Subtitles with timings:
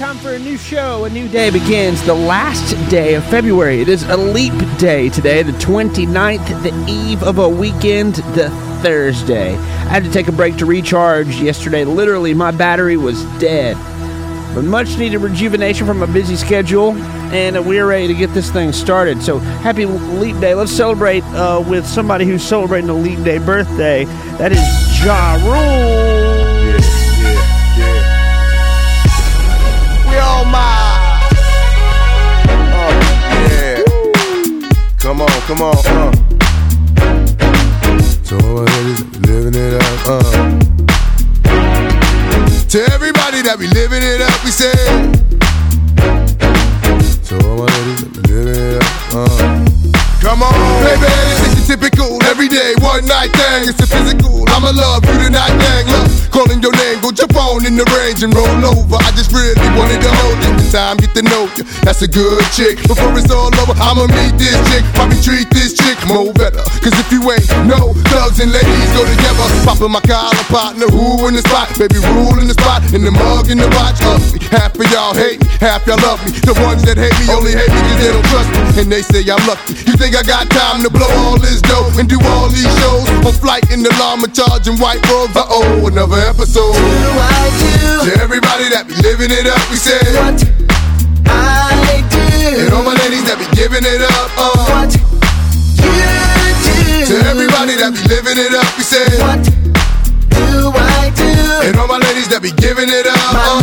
[0.00, 1.04] time for a new show.
[1.04, 3.82] A new day begins the last day of February.
[3.82, 8.48] It is a leap day today, the 29th, the eve of a weekend, the
[8.82, 9.56] Thursday.
[9.56, 11.84] I had to take a break to recharge yesterday.
[11.84, 13.76] Literally, my battery was dead.
[14.54, 16.92] But much needed rejuvenation from a busy schedule,
[17.30, 19.22] and we're ready to get this thing started.
[19.22, 20.54] So, happy Leap Day.
[20.54, 24.06] Let's celebrate uh, with somebody who's celebrating a Leap Day birthday.
[24.38, 26.19] That is Ja Rule.
[35.10, 36.12] Come on, come on, uh.
[38.22, 40.22] So all my ladies living it up, uh.
[42.68, 44.70] To everybody that be living it up, we say.
[47.24, 49.66] So all my ladies living it up, uh.
[50.22, 53.70] Come on, baby, typical everyday one night thing.
[53.70, 54.42] It's a physical.
[54.50, 55.86] I'ma love you tonight, dang.
[55.86, 58.98] Look, calling your name, go jump on in the range and roll over.
[58.98, 60.50] I just really wanted to hold you.
[60.74, 61.62] Time get to know you.
[61.86, 62.82] That's a good chick.
[62.90, 64.82] Before it's all over, I'ma meet this chick.
[64.98, 66.58] Probably treat this chick more better.
[66.82, 69.46] Cause if you ain't no thugs and ladies go together.
[69.62, 71.70] Popping my collar partner, who in the spot?
[71.78, 74.02] Baby, rule in the spot, in the mug, in the watch.
[74.02, 74.18] Uh,
[74.50, 76.34] half of y'all hate me, half y'all love me.
[76.42, 78.60] The ones that hate me only hate me cause they don't trust me.
[78.82, 79.78] And they say I'm lucky.
[79.86, 83.08] You think I got time to blow all this dough and do all these shows?
[83.26, 85.36] On flight in the llama charging white robes.
[85.36, 86.74] Uh oh, another episode.
[88.04, 90.40] To everybody that be living it up, we say what
[91.28, 92.20] I do.
[92.64, 94.50] And all my ladies that be giving it up, uh.
[94.72, 95.04] What you
[95.80, 97.06] do.
[97.10, 99.40] To everybody that be living it up, we say what
[100.30, 101.28] do I do?
[101.66, 103.60] And all my ladies that be giving it up, uh.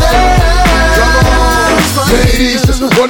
[0.97, 1.66] Come on,
[2.11, 2.67] ladies,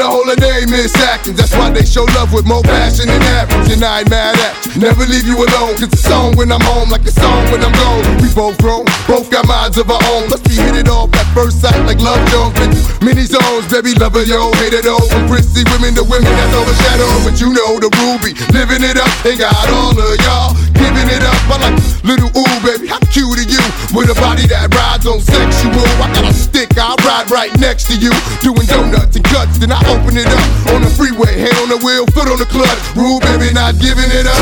[0.07, 1.37] hold a Miss Atkins.
[1.37, 3.71] That's why they show love with more passion than average.
[3.71, 4.81] And I ain't mad at you.
[4.81, 5.75] Never leave you alone.
[5.79, 8.03] Cause it's song when I'm home, like a song when I'm gone.
[8.21, 10.29] We both grown, both got minds of our own.
[10.29, 12.53] Let's be hit it off at first sight like Love Jones.
[12.55, 15.03] Through many zones, baby, lover, yo, hate it all.
[15.07, 17.21] From prissy women to women that's overshadowed.
[17.23, 19.11] But you know the ruby, living it up.
[19.25, 21.39] Ain't got all of y'all giving it up.
[21.51, 23.63] I like little ooh, baby, how cute are you?
[23.91, 25.87] With a body that rides on sexual.
[25.99, 28.11] I got a stick, I'll ride right next to you.
[28.41, 31.33] Doing donuts and cuts, then I open it up on the freeway.
[31.33, 32.77] Hand on the wheel, foot on the clutch.
[32.93, 34.37] Rule, baby, not giving it up.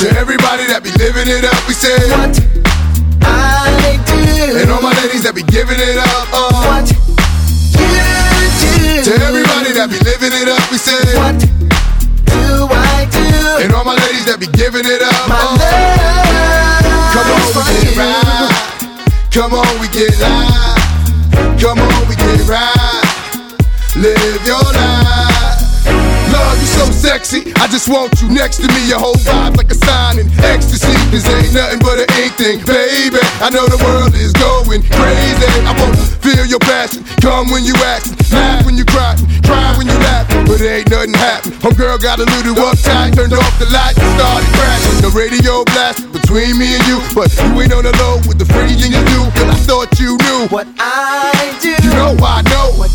[0.00, 2.32] To everybody that be living it up, we say what
[3.20, 4.56] I do.
[4.56, 6.48] And all my ladies that be giving it up, uh.
[6.72, 7.20] What you do.
[9.04, 13.28] To everybody that be living it up, we say what do I do?
[13.62, 16.32] And all my ladies that be giving it up, my uh.
[17.12, 18.72] Come on, we get right.
[19.30, 21.60] Come on, we get live.
[21.60, 23.01] Come on, we get right.
[23.94, 25.60] Live your life.
[26.32, 27.52] Love, so sexy.
[27.62, 28.88] I just want you next to me.
[28.88, 30.94] Your whole vibe like a sign in ecstasy.
[31.10, 33.22] This ain't nothing but an ink thing, baby.
[33.38, 35.50] I know the world is going crazy.
[35.62, 37.04] I wanna feel your passion.
[37.22, 39.14] Come when you act, laugh when you cry,
[39.46, 40.26] cry when you laugh.
[40.46, 41.52] But it ain't nothing happen.
[41.62, 44.98] Home girl got a little uptight, turned off the lights and started crashing.
[45.06, 48.48] The radio blast between me and you, but you ain't on the low with the
[48.50, 49.20] freezing you do.
[49.38, 51.74] Cause I thought you knew what I do.
[51.82, 52.90] You know I know what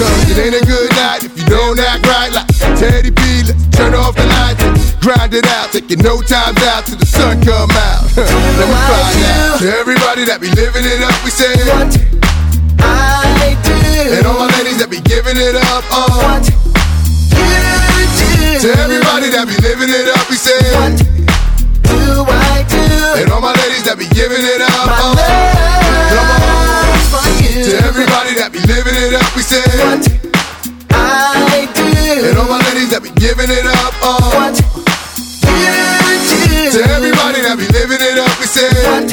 [0.00, 2.48] Cause it ain't a good night if you don't act right like
[2.90, 3.22] Teddy P.
[3.46, 5.70] Let's turn off the lights and grind it out.
[5.70, 8.02] Taking no time out till the sun come out.
[8.18, 9.62] Let me find out.
[9.62, 11.86] To everybody that be living it up, we say what
[12.82, 13.78] I do.
[14.18, 16.10] And all my ladies that be giving it up, uh.
[16.18, 16.58] What you
[18.18, 18.66] do.
[18.66, 23.22] To everybody that be living it up, we say what do I do?
[23.22, 25.14] And all my ladies that be giving it up, uh.
[26.10, 26.50] Come on.
[27.70, 30.29] To everybody that be living it up, we say what
[31.10, 32.28] I do.
[32.28, 34.30] And all my ladies that be giving it up, uh.
[34.38, 34.62] What do.
[36.70, 39.10] To everybody that be living it up, we say what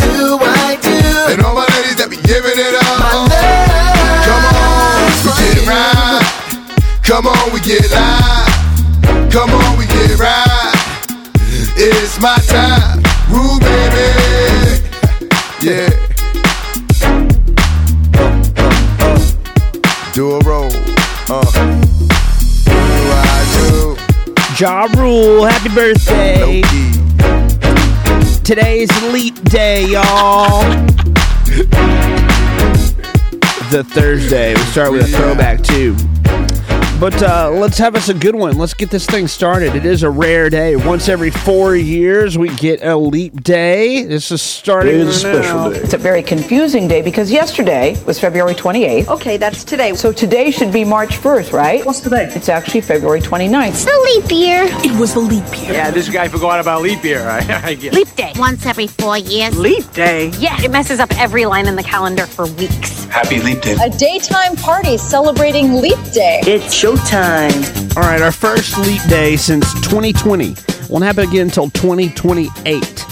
[0.00, 0.96] do I do?
[1.32, 3.28] And all my ladies that be giving it up, uh.
[4.24, 6.24] Come on, we get it right.
[7.04, 8.48] Come on, we get live.
[9.30, 10.72] Come on, we get right.
[11.76, 14.08] It's my time, Rue baby.
[15.60, 15.90] Yeah.
[20.14, 20.61] Do a roll.
[24.58, 26.62] Ja Rule, happy birthday.
[28.44, 30.62] Today's Leap Day, y'all.
[33.70, 34.54] the Thursday.
[34.54, 35.96] We start with a throwback, too.
[37.02, 38.56] But uh, let's have us a good one.
[38.56, 39.74] Let's get this thing started.
[39.74, 40.76] It is a rare day.
[40.76, 44.04] Once every four years, we get a leap day.
[44.04, 45.42] This is starting It is a now.
[45.42, 45.78] special day.
[45.78, 49.08] It's a very confusing day because yesterday was February 28th.
[49.08, 49.94] Okay, that's today.
[49.96, 51.84] So today should be March 1st, right?
[51.84, 52.30] What's today?
[52.36, 53.84] It's actually February 29th.
[53.84, 54.62] The leap year.
[54.88, 55.72] It was the leap year.
[55.72, 57.22] Yeah, this guy forgot about leap year.
[57.28, 57.94] I, I get.
[57.94, 58.32] Leap day.
[58.36, 59.58] Once every four years.
[59.58, 60.28] Leap day.
[60.38, 63.02] Yeah, it messes up every line in the calendar for weeks.
[63.06, 63.76] Happy Leap Day.
[63.82, 66.40] A daytime party celebrating Leap Day.
[66.44, 67.96] It's showtime.
[67.96, 70.54] All right, our first leap day since 2020
[70.88, 73.06] won't happen again until 2028.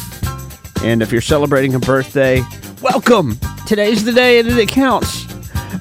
[0.83, 2.43] And if you're celebrating a birthday,
[2.83, 3.39] welcome.
[3.67, 5.27] Today's the day and it counts.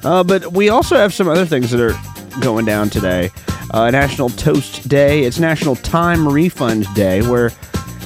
[0.04, 3.30] Uh, but we also have some other things that are going down today.
[3.72, 5.24] Uh, National Toast Day.
[5.24, 7.50] It's National Time Refund Day, where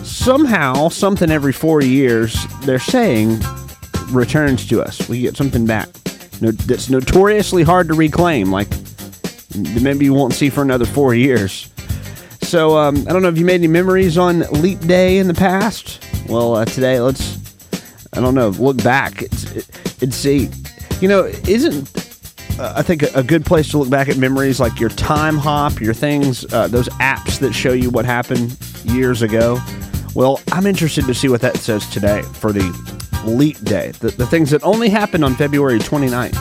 [0.03, 3.41] somehow, something every four years, they're saying
[4.11, 5.09] returns to us.
[5.09, 5.89] We get something back
[6.41, 8.51] no, that's notoriously hard to reclaim.
[8.51, 8.69] Like
[9.55, 11.71] maybe you won't see for another four years.
[12.43, 15.35] So um, I don't know if you made any memories on Leap Day in the
[15.35, 16.05] past.
[16.29, 17.39] Well, uh, today let's
[18.13, 19.23] I don't know look back
[20.01, 20.51] and, see.
[21.01, 21.91] You know, isn't
[22.59, 25.37] uh, I think a, a, good place to look back at memories like your time
[25.37, 29.59] hop, your things, uh, those apps that show you what happened years ago.
[30.15, 32.63] Well, I'm interested to see what that says today for the
[33.25, 36.39] Leap Day, the, the things that only happened on February 29th.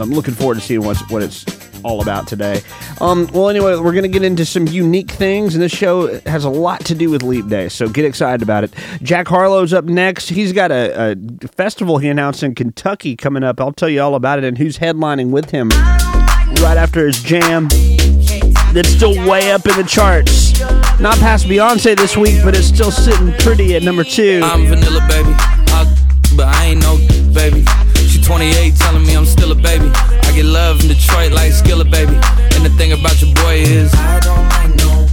[0.00, 1.44] I'm looking forward to seeing what's, what it's
[1.84, 2.62] all about today.
[3.00, 6.44] Um, well, anyway, we're going to get into some unique things, and this show has
[6.44, 8.72] a lot to do with Leap Day, so get excited about it.
[9.02, 10.28] Jack Harlow's up next.
[10.28, 13.60] He's got a, a festival he announced in Kentucky coming up.
[13.60, 15.70] I'll tell you all about it and who's headlining with him
[16.60, 17.68] right after his jam
[18.72, 20.60] that's still way up in the charts.
[21.00, 24.40] Not past Beyonce this week, but it's still sitting pretty at number two.
[24.42, 25.30] I'm vanilla, baby.
[25.36, 25.96] I,
[26.36, 26.96] but I ain't no
[27.32, 27.64] baby.
[28.22, 29.90] She 28, telling me I'm still a baby.
[29.94, 32.14] I get love in Detroit like Skilla, baby.
[32.54, 35.06] And the thing about your boy is, I don't like no.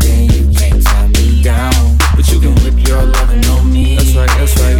[0.00, 1.98] Then you can't tie me down.
[2.14, 3.96] But you can whip your lovin' on me.
[3.96, 4.79] That's right, that's right.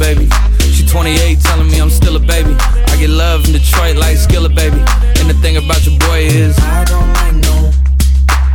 [0.00, 0.28] baby.
[0.72, 2.56] She 28, telling me I'm still a baby.
[2.58, 4.80] I get love in Detroit like Skilla, baby.
[5.20, 7.70] And the thing about your boy is, I don't like no.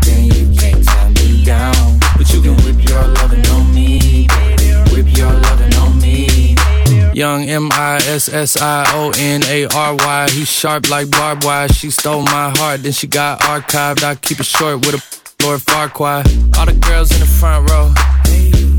[0.01, 1.99] Then you can't tie me down.
[2.17, 4.73] But you can whip your lovin' on me, baby.
[4.91, 6.55] Whip your lovin' on me.
[7.13, 10.29] Young M I S S I O N A R Y.
[10.31, 11.69] He's sharp like barbed wire.
[11.69, 14.03] She stole my heart, then she got archived.
[14.03, 16.57] I keep it short with a Lord Farquaad.
[16.57, 17.93] All the girls in the front row.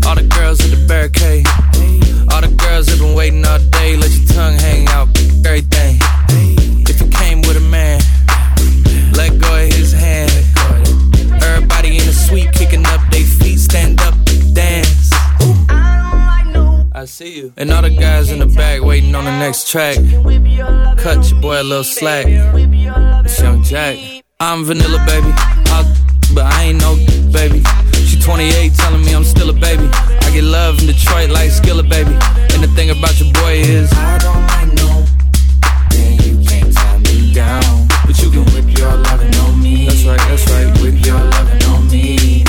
[0.06, 1.46] All the girls in the barricade.
[2.32, 3.96] All the girls have been waiting all day.
[3.96, 5.08] Let your tongue hang out,
[5.46, 5.98] everything.
[6.88, 8.00] If you came with a man,
[9.12, 10.30] let go of his hand.
[11.42, 14.14] Everybody in the suite kicking up their feet, stand up,
[14.52, 15.10] dance.
[16.92, 17.52] I see you.
[17.56, 19.96] And all the guys in the back waiting on the next track.
[20.98, 22.26] Cut your boy a little slack.
[22.26, 23.98] It's Young Jack.
[24.40, 25.32] I'm vanilla, baby.
[25.68, 25.84] I'll,
[26.34, 26.96] but I ain't no
[27.32, 27.62] baby.
[28.26, 29.88] She 28, telling me I'm still a baby.
[29.92, 32.10] I get love in Detroit like Skilla, baby.
[32.54, 35.04] And the thing about your boy is, I don't like no.
[35.90, 37.86] Then you can't tie me down.
[38.04, 39.86] But you can whip your lovin' on me.
[39.86, 40.66] That's right, that's right.
[40.82, 42.42] Whip your lovin' on me.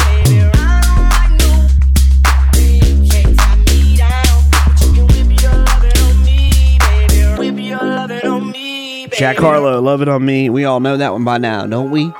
[9.15, 10.49] Jack Harlow, Love It On Me.
[10.49, 12.11] We all know that one by now, don't we?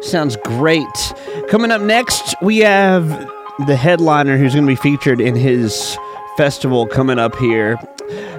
[0.00, 0.84] Sounds great.
[1.48, 3.06] Coming up next, we have
[3.66, 5.96] the headliner who's going to be featured in his
[6.36, 7.76] festival coming up here.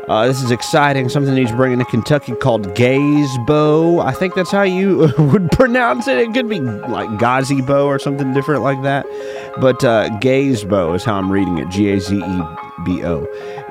[0.08, 1.08] Uh, this is exciting.
[1.10, 4.00] Something he's bringing to Kentucky called Gazebo.
[4.00, 6.18] I think that's how you would pronounce it.
[6.18, 9.06] It could be like Gazebo or something different like that.
[9.62, 12.42] But uh, Gazebo is how I'm reading it G A Z E
[12.86, 13.28] B O.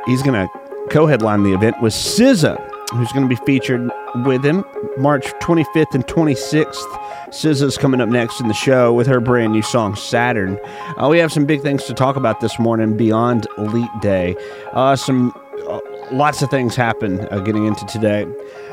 [0.06, 2.56] He's going to co headline the event with SZA,
[2.94, 3.90] who's going to be featured
[4.24, 4.64] with him
[4.96, 7.00] March 25th and 26th.
[7.28, 10.58] SZA's coming up next in the show with her brand new song Saturn.
[10.96, 14.36] Uh, we have some big things to talk about this morning beyond Leap Day.
[14.72, 15.32] Uh, some
[15.68, 15.80] uh,
[16.12, 18.26] lots of things happen uh, getting into today.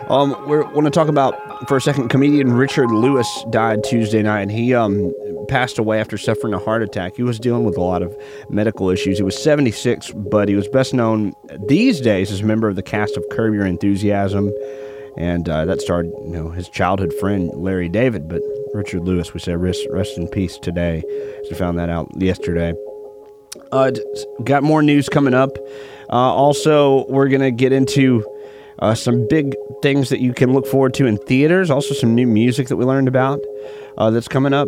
[0.10, 1.36] Um, we want to talk about
[1.68, 2.10] for a second.
[2.10, 5.14] Comedian Richard Lewis died Tuesday night, he um,
[5.48, 7.16] passed away after suffering a heart attack.
[7.16, 8.16] He was dealing with a lot of
[8.50, 9.18] medical issues.
[9.18, 11.34] He was 76, but he was best known
[11.68, 14.52] these days as a member of the cast of Curb Your Enthusiasm
[15.18, 18.28] and uh, that starred you know his childhood friend Larry David.
[18.28, 18.42] But
[18.74, 21.04] Richard Lewis, we say rest, rest in peace today.
[21.50, 22.74] So found that out yesterday.
[23.72, 23.92] Uh,
[24.44, 25.58] got more news coming up.
[26.12, 28.26] Uh, also, we're gonna get into
[28.80, 31.70] uh, some big things that you can look forward to in theaters.
[31.70, 33.40] Also, some new music that we learned about
[33.98, 34.68] uh, that's coming up.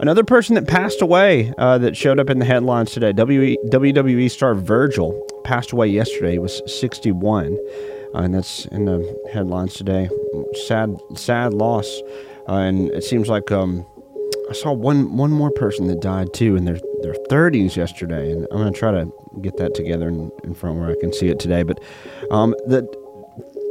[0.00, 4.54] Another person that passed away uh, that showed up in the headlines today WWE star
[4.54, 6.32] Virgil passed away yesterday.
[6.32, 7.58] He was 61,
[8.14, 10.08] uh, and that's in the headlines today.
[10.66, 12.00] Sad, sad loss.
[12.48, 13.86] Uh, and it seems like um,
[14.50, 18.46] I saw one one more person that died too in their their 30s yesterday, and
[18.50, 21.38] I'm gonna try to get that together in, in front where I can see it
[21.38, 21.62] today.
[21.62, 21.80] But
[22.30, 22.88] um, the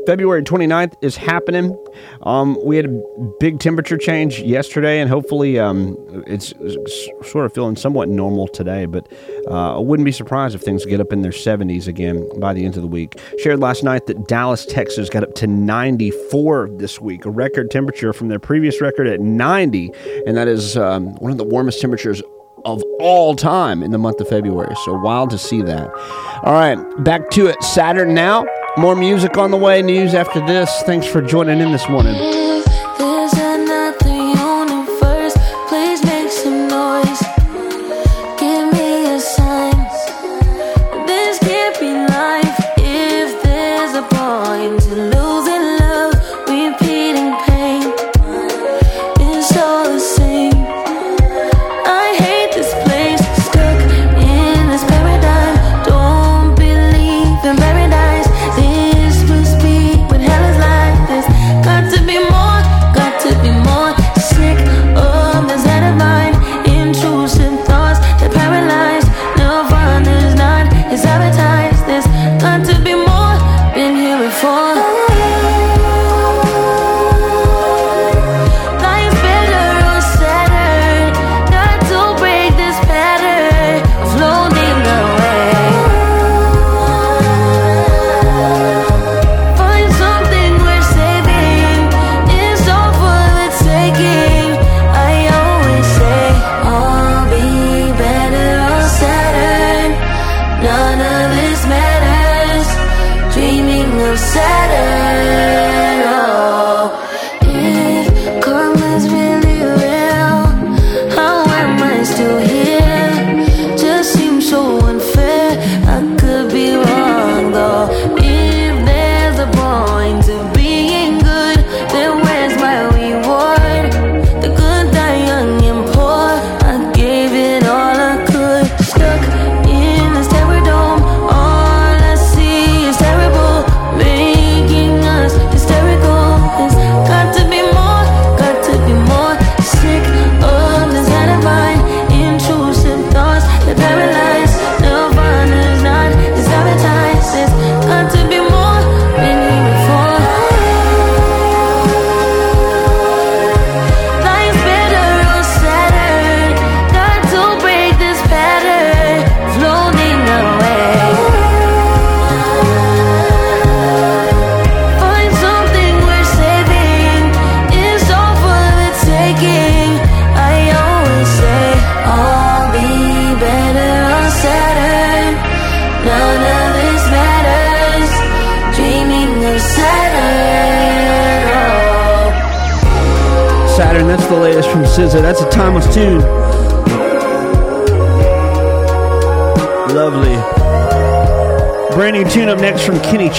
[0.06, 1.78] February 29th is happening.
[2.24, 3.02] Um, we had a
[3.40, 5.96] big temperature change yesterday, and hopefully um,
[6.28, 8.86] it's, it's sort of feeling somewhat normal today.
[8.86, 9.12] But
[9.50, 12.66] uh, I wouldn't be surprised if things get up in their 70s again by the
[12.66, 13.20] end of the week.
[13.40, 18.14] Shared last night that Dallas, Texas got up to 94 this week, a record temperature
[18.14, 19.92] from their previous record at 90,
[20.28, 22.22] and that is um, one of the warmest temperatures
[22.66, 24.76] of all time in the month of February.
[24.86, 25.92] So wild to see that.
[26.44, 27.62] All right, back to it.
[27.64, 28.46] Saturn now.
[28.78, 29.82] More music on the way.
[29.82, 30.70] News after this.
[30.84, 32.53] Thanks for joining in this morning.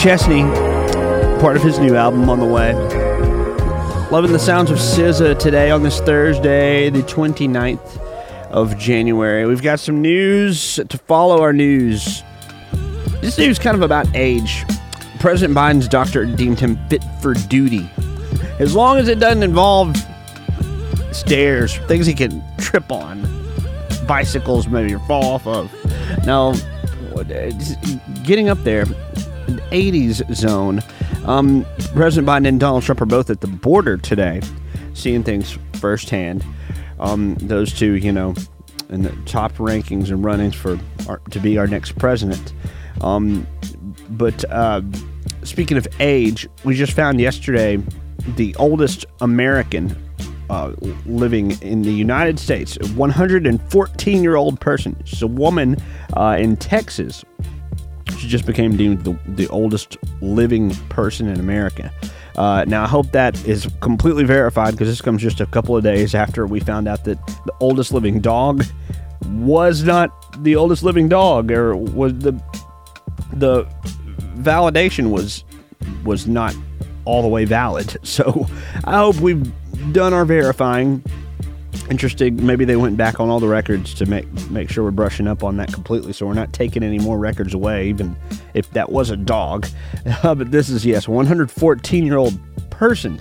[0.04, 0.42] Chesney,
[1.40, 2.74] part of his new album on the way.
[4.10, 7.98] Loving the sounds of SZA today on this Thursday, the 29th
[8.50, 9.46] of January.
[9.46, 12.22] We've got some news to follow our news.
[13.22, 14.66] This news kind of about age.
[15.20, 17.88] President Biden's doctor deemed him fit for duty.
[18.58, 19.96] As long as it doesn't involve
[21.12, 23.22] stairs, things he can trip on,
[24.06, 25.72] bicycles maybe or fall off of.
[26.26, 26.52] Now,
[27.12, 27.50] what- uh,
[28.22, 28.84] getting up there,
[29.70, 30.82] 80s zone.
[31.24, 34.40] Um, President Biden and Donald Trump are both at the border today,
[34.94, 36.44] seeing things firsthand.
[36.98, 38.34] Um, those two, you know,
[38.88, 42.52] in the top rankings and runnings for our, to be our next president.
[43.00, 43.46] Um,
[44.10, 44.82] but uh,
[45.42, 47.78] speaking of age, we just found yesterday
[48.36, 50.00] the oldest American
[50.50, 50.72] uh,
[51.06, 54.96] living in the United States, 114 year old person.
[55.04, 55.76] She's a woman
[56.16, 57.24] uh, in Texas.
[58.18, 61.92] She just became deemed the, the oldest living person in America.
[62.36, 65.84] Uh, now, I hope that is completely verified because this comes just a couple of
[65.84, 68.64] days after we found out that the oldest living dog
[69.26, 70.10] was not
[70.42, 72.32] the oldest living dog, or was the
[73.32, 73.64] the
[74.36, 75.44] validation was
[76.04, 76.54] was not
[77.04, 77.96] all the way valid.
[78.04, 78.48] So
[78.84, 79.52] I hope we've
[79.92, 81.02] done our verifying
[81.90, 82.44] interesting.
[82.44, 85.42] Maybe they went back on all the records to make make sure we're brushing up
[85.44, 88.16] on that completely, so we're not taking any more records away, even
[88.54, 89.66] if that was a dog.
[90.22, 92.38] Uh, but this is yes, 114 year old
[92.70, 93.20] person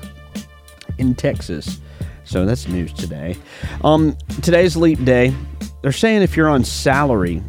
[0.97, 1.79] in Texas.
[2.25, 3.35] So that's news today.
[3.83, 5.33] Um, today's leap day.
[5.81, 7.41] They're saying if you're on salary,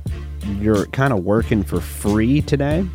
[0.59, 2.87] you're kind of working for free today.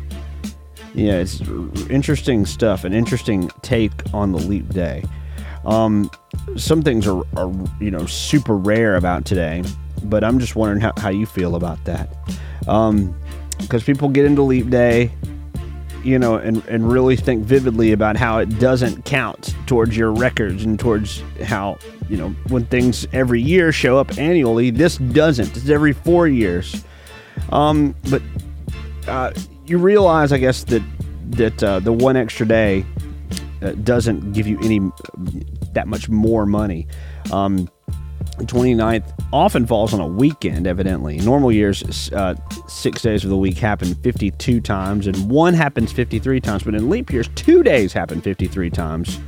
[0.94, 1.40] Yeah, it's
[1.88, 5.04] interesting stuff, an interesting take on the leap day.
[5.64, 6.10] Um,
[6.56, 9.62] some things are, are, you know, super rare about today,
[10.04, 12.08] but I'm just wondering how, how you feel about that.
[12.66, 13.14] Um,
[13.58, 15.10] because people get into leap day,
[16.02, 20.64] you know, and, and really think vividly about how it doesn't count towards your records
[20.64, 25.56] and towards how, you know, when things every year show up annually, this doesn't.
[25.56, 26.84] It's every four years.
[27.50, 28.22] Um, but
[29.06, 29.32] uh,
[29.66, 30.82] you realize, I guess, that
[31.30, 32.84] that uh, the one extra day
[33.84, 34.80] doesn't give you any
[35.72, 36.86] that much more money.
[37.32, 37.68] Um,
[38.38, 41.18] 29th often falls on a weekend, evidently.
[41.18, 42.34] Normal years, uh,
[42.68, 46.62] six days of the week happen 52 times, and one happens 53 times.
[46.62, 49.18] But in leap years, two days happen 53 times.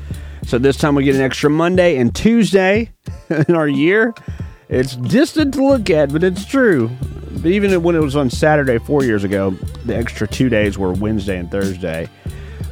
[0.45, 2.91] So this time we get an extra Monday and Tuesday
[3.49, 4.15] in our year.
[4.69, 6.91] It's distant to look at, but it's true.
[7.31, 9.51] But even when it was on Saturday four years ago,
[9.85, 12.09] the extra two days were Wednesday and Thursday.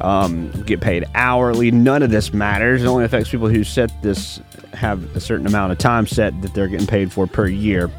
[0.01, 1.71] Um, get paid hourly.
[1.71, 2.83] None of this matters.
[2.83, 4.41] It only affects people who set this
[4.73, 7.91] have a certain amount of time set that they're getting paid for per year.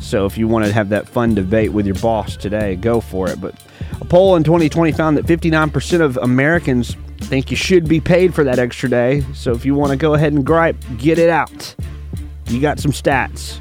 [0.00, 3.28] So if you want to have that fun debate with your boss today, go for
[3.30, 3.40] it.
[3.40, 3.54] But
[4.00, 8.42] a poll in 2020 found that 59% of Americans think you should be paid for
[8.44, 9.22] that extra day.
[9.32, 11.74] So if you want to go ahead and gripe, get it out.
[12.48, 13.60] You got some stats.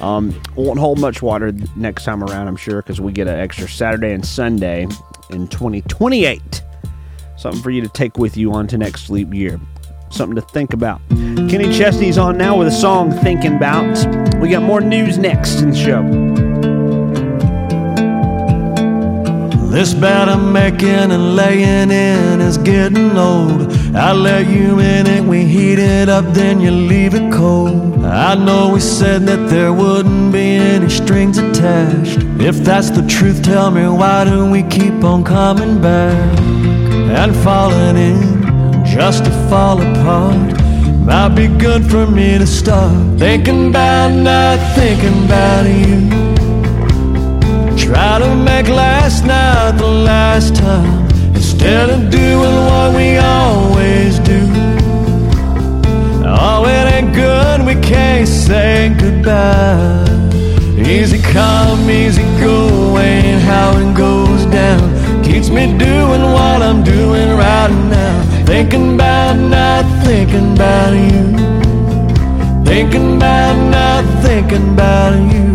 [0.00, 3.68] Um, won't hold much water next time around, I'm sure, because we get an extra
[3.68, 4.82] Saturday and Sunday
[5.30, 6.62] in 2028.
[7.38, 9.60] Something for you to take with you on to next leap year.
[10.10, 11.00] Something to think about.
[11.08, 13.96] Kenny Chesney's on now with a song Thinking About.
[14.40, 16.02] We got more news next in the show.
[19.70, 23.72] This bed I'm making and laying in is getting old.
[23.94, 28.04] I let you in it, we heat it up, then you leave it cold.
[28.04, 32.18] I know we said that there wouldn't be any strings attached.
[32.40, 36.47] If that's the truth, tell me why do we keep on coming back
[37.18, 40.52] and falling in just to fall apart?
[41.04, 45.98] Might be good for me to start thinking about not thinking about you.
[47.76, 54.40] Try to make last night the last time instead of doing what we always do.
[56.24, 60.04] Oh, it ain't good, we can't say goodbye.
[60.78, 64.17] Easy come, easy go, ain't how it goes.
[65.38, 68.44] Keeps me doing what I'm doing right now.
[68.44, 71.26] Thinking about not thinking about you.
[72.64, 75.46] Thinking about not thinking about you.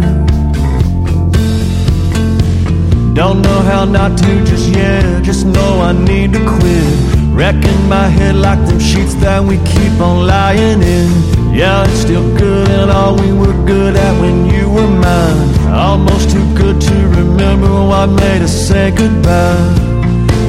[3.13, 7.35] Don't know how not to just yet, just know I need to quit.
[7.35, 11.53] Wrecking my head like them sheets that we keep on lying in.
[11.53, 15.52] Yeah, it's still good and all we were good at when you were mine.
[15.73, 19.91] Almost too good to remember what I made us say goodbye.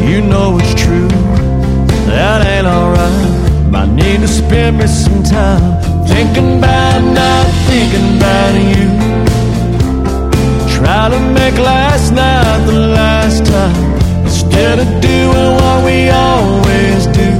[0.08, 1.08] You know it's true,
[2.08, 3.70] that ain't alright.
[3.72, 5.64] Might need to spend me some time
[6.06, 8.88] thinking about not thinking about you.
[10.76, 17.30] Try to make last night the last time instead of doing what we always do.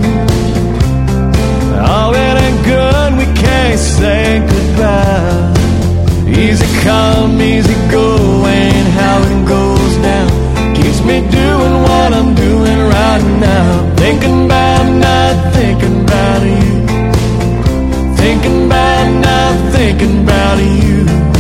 [1.86, 5.33] Oh, it ain't good, we can't say goodbye.
[6.84, 10.28] Come, easy go, ain't how it goes down.
[10.76, 13.94] Keeps me doing what I'm doing right now.
[13.96, 16.72] Thinking about not thinking about you.
[18.16, 21.33] Thinking about not thinking about you.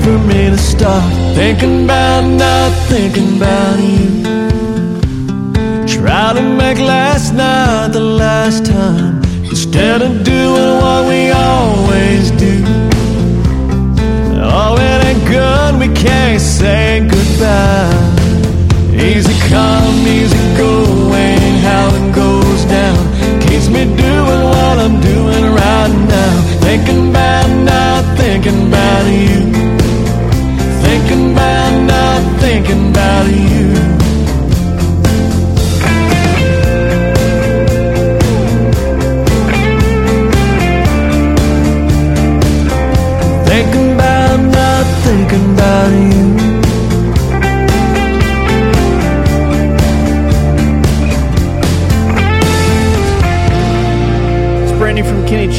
[0.00, 4.22] For me to stop thinking about not thinking about you.
[5.86, 12.64] Try to make last night the last time instead of doing what we always do.
[14.42, 17.94] Oh, it ain't good, we can't say goodbye.
[18.92, 22.98] Easy come, easy go, ain't how it goes down.
[23.42, 26.42] Keeps me doing what I'm doing right now.
[26.60, 29.61] Thinking about not thinking about you.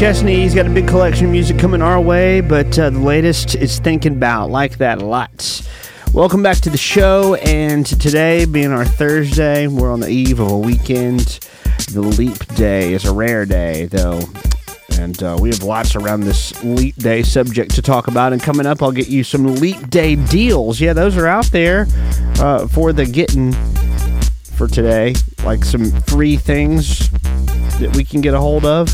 [0.04, 0.42] Chesney.
[0.42, 3.80] He's got a big collection of music coming our way, but uh, the latest is
[3.80, 4.50] Thinking About.
[4.50, 5.62] Like that a lot.
[6.14, 10.52] Welcome back to the show, and today being our Thursday, we're on the eve of
[10.52, 11.40] a weekend.
[11.92, 14.22] The leap day is a rare day, though,
[15.00, 18.32] and uh, we have lots around this leap day subject to talk about.
[18.32, 20.80] And coming up, I'll get you some leap day deals.
[20.80, 21.88] Yeah, those are out there
[22.38, 23.52] uh, for the getting
[24.54, 27.10] for today, like some free things
[27.80, 28.94] that we can get a hold of.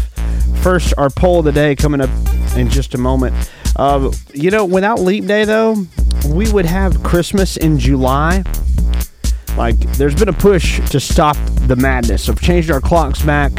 [0.63, 2.09] First, our poll of the day coming up
[2.55, 3.35] in just a moment.
[3.75, 5.75] Uh, you know, without Leap Day, though,
[6.27, 8.43] we would have Christmas in July.
[9.57, 11.35] Like, there's been a push to stop
[11.67, 13.51] the madness so we've changed our clocks back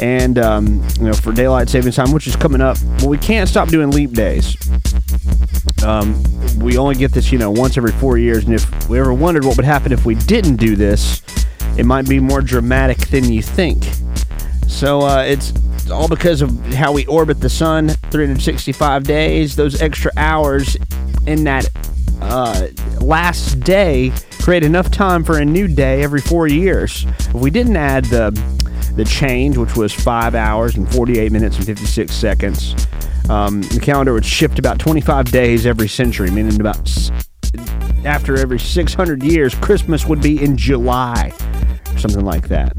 [0.00, 2.76] and, um, you know, for daylight savings time, which is coming up.
[2.98, 4.56] But we can't stop doing Leap Days.
[5.84, 6.22] Um,
[6.58, 8.44] we only get this, you know, once every four years.
[8.44, 11.22] And if we ever wondered what would happen if we didn't do this,
[11.78, 13.84] it might be more dramatic than you think.
[14.66, 15.52] So uh, it's
[15.90, 20.76] all because of how we orbit the sun 365 days, those extra hours
[21.26, 21.68] in that
[22.22, 22.68] uh,
[23.00, 27.04] last day create enough time for a new day every four years.
[27.18, 28.30] If we didn't add the
[28.94, 32.74] the change, which was five hours and 48 minutes and 56 seconds,
[33.28, 37.10] um, the calendar would shift about 25 days every century, meaning about s-
[38.06, 41.30] after every 600 years, Christmas would be in July,
[41.98, 42.72] something like that.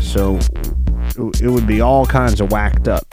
[0.00, 0.38] So
[1.42, 3.04] it would be all kinds of whacked up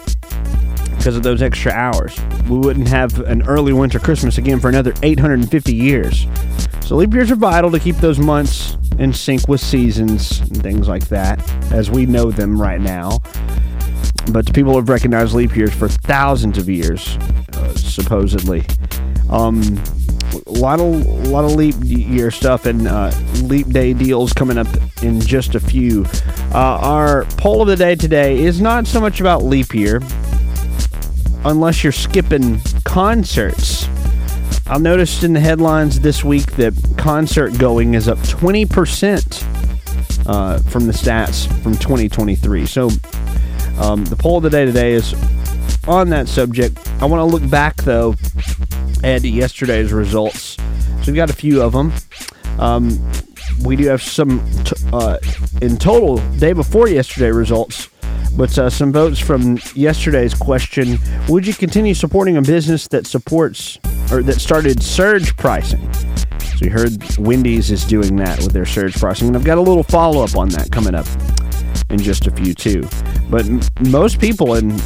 [1.00, 2.20] because of those extra hours.
[2.50, 6.28] We wouldn't have an early winter Christmas again for another 850 years.
[6.82, 10.90] So leap years are vital to keep those months in sync with seasons and things
[10.90, 13.20] like that as we know them right now.
[14.32, 17.18] But people have recognized leap years for thousands of years,
[17.54, 18.66] uh, supposedly.
[19.30, 19.62] Um,
[20.48, 23.12] a lot of a lot of leap year stuff and uh,
[23.44, 24.68] leap day deals coming up
[25.02, 26.06] in just a few.
[26.54, 30.02] Uh, our poll of the day today is not so much about leap year,
[31.46, 33.88] unless you're skipping concerts.
[34.68, 40.86] I noticed in the headlines this week that concert going is up 20% uh, from
[40.86, 42.66] the stats from 2023.
[42.66, 42.90] So
[43.82, 45.16] um, the poll of the day today is
[45.88, 46.78] on that subject.
[47.02, 48.16] I want to look back though
[49.04, 50.58] at yesterday's results.
[51.02, 51.92] So we've got a few of them.
[52.60, 53.00] Um,
[53.64, 55.18] we do have some t- uh,
[55.62, 57.89] in total day before yesterday results,
[58.38, 63.80] but uh, some votes from yesterday's question: Would you continue supporting a business that supports
[64.12, 65.92] or that started surge pricing?
[65.94, 69.62] So we heard Wendy's is doing that with their surge pricing, and I've got a
[69.62, 71.08] little follow up on that coming up
[71.90, 72.88] in just a few too.
[73.30, 74.80] But m- most people and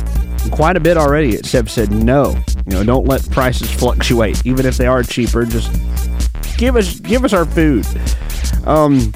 [0.51, 2.35] quite a bit already have said no.
[2.65, 5.45] You know, don't let prices fluctuate, even if they are cheaper.
[5.45, 5.71] Just
[6.57, 7.85] give us give us our food.
[8.65, 9.13] Um,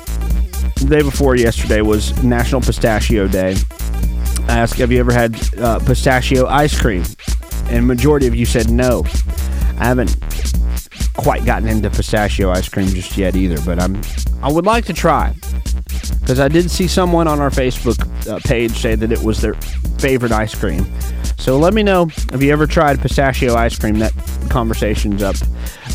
[0.76, 3.56] the day before yesterday was National Pistachio Day.
[4.48, 7.04] I asked, have you ever had uh, pistachio ice cream?
[7.66, 9.04] And majority of you said no.
[9.80, 10.16] I haven't
[11.18, 14.02] quite gotten into pistachio ice cream just yet either, but I'm
[14.42, 15.34] I would like to try
[16.22, 19.56] because I did see someone on our Facebook uh, page say that it was their
[20.00, 20.86] favorite ice cream.
[21.38, 24.00] So let me know if you ever tried pistachio ice cream.
[24.00, 24.14] That
[24.50, 25.36] conversation's up.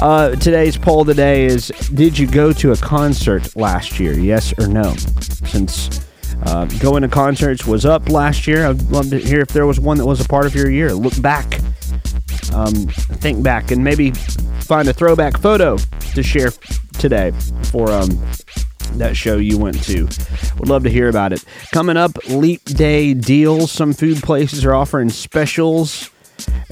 [0.01, 4.19] Uh, today's poll today is: Did you go to a concert last year?
[4.19, 4.95] Yes or no?
[5.47, 6.01] Since
[6.45, 9.79] uh, going to concerts was up last year, I'd love to hear if there was
[9.79, 10.93] one that was a part of your year.
[10.93, 11.61] Look back,
[12.53, 15.77] um, think back, and maybe find a throwback photo
[16.15, 16.51] to share
[16.99, 17.33] today
[17.71, 18.09] for um,
[18.95, 20.05] that show you went to.
[20.59, 21.45] Would love to hear about it.
[21.73, 23.71] Coming up, Leap Day deals.
[23.71, 26.11] Some food places are offering specials.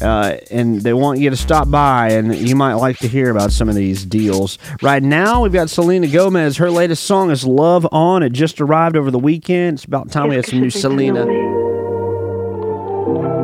[0.01, 3.53] Uh, and they want you to stop by, and you might like to hear about
[3.53, 4.59] some of these deals.
[4.83, 6.57] Right now, we've got Selena Gomez.
[6.57, 8.23] Her latest song is Love On.
[8.23, 9.79] It just arrived over the weekend.
[9.79, 11.27] It's about time we had some new Selena.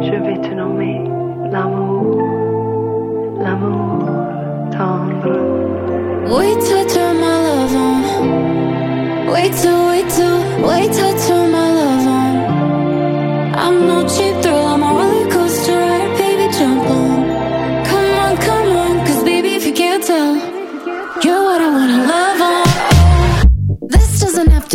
[0.03, 1.09] Je vais te nommer
[1.51, 2.23] l'amour,
[3.43, 5.37] l'amour tendre.
[6.29, 9.27] Wait till turn my love on.
[9.33, 13.55] Wait till, wait till, wait till turn my love on.
[13.55, 14.36] I'm no cheap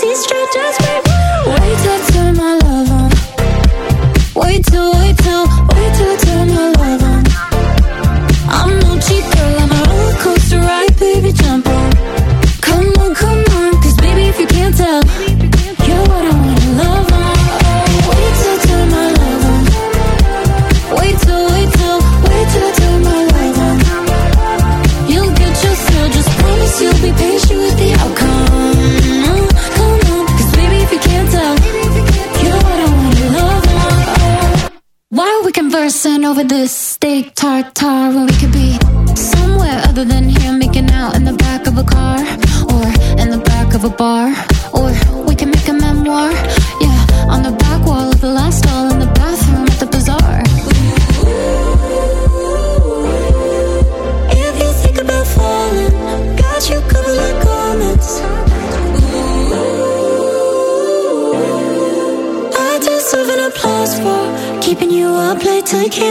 [0.00, 0.39] See straight.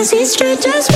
[0.10, 0.89] See straight.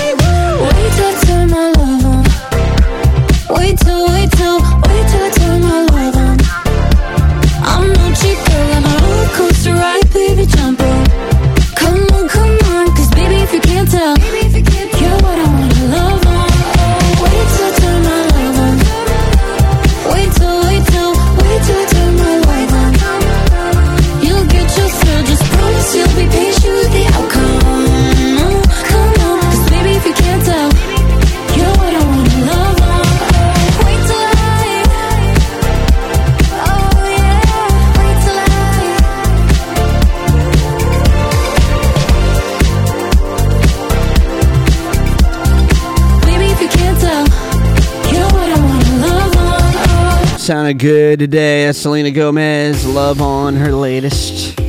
[50.74, 51.72] Good today.
[51.72, 52.86] Selena Gomez.
[52.88, 54.60] Love on her latest.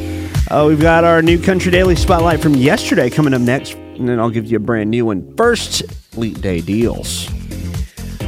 [0.51, 4.21] Uh, we've got our new Country Daily Spotlight from yesterday coming up next, and then
[4.21, 5.35] I'll give you a brand new one.
[5.37, 5.83] First,
[6.17, 7.31] Leap Day deals.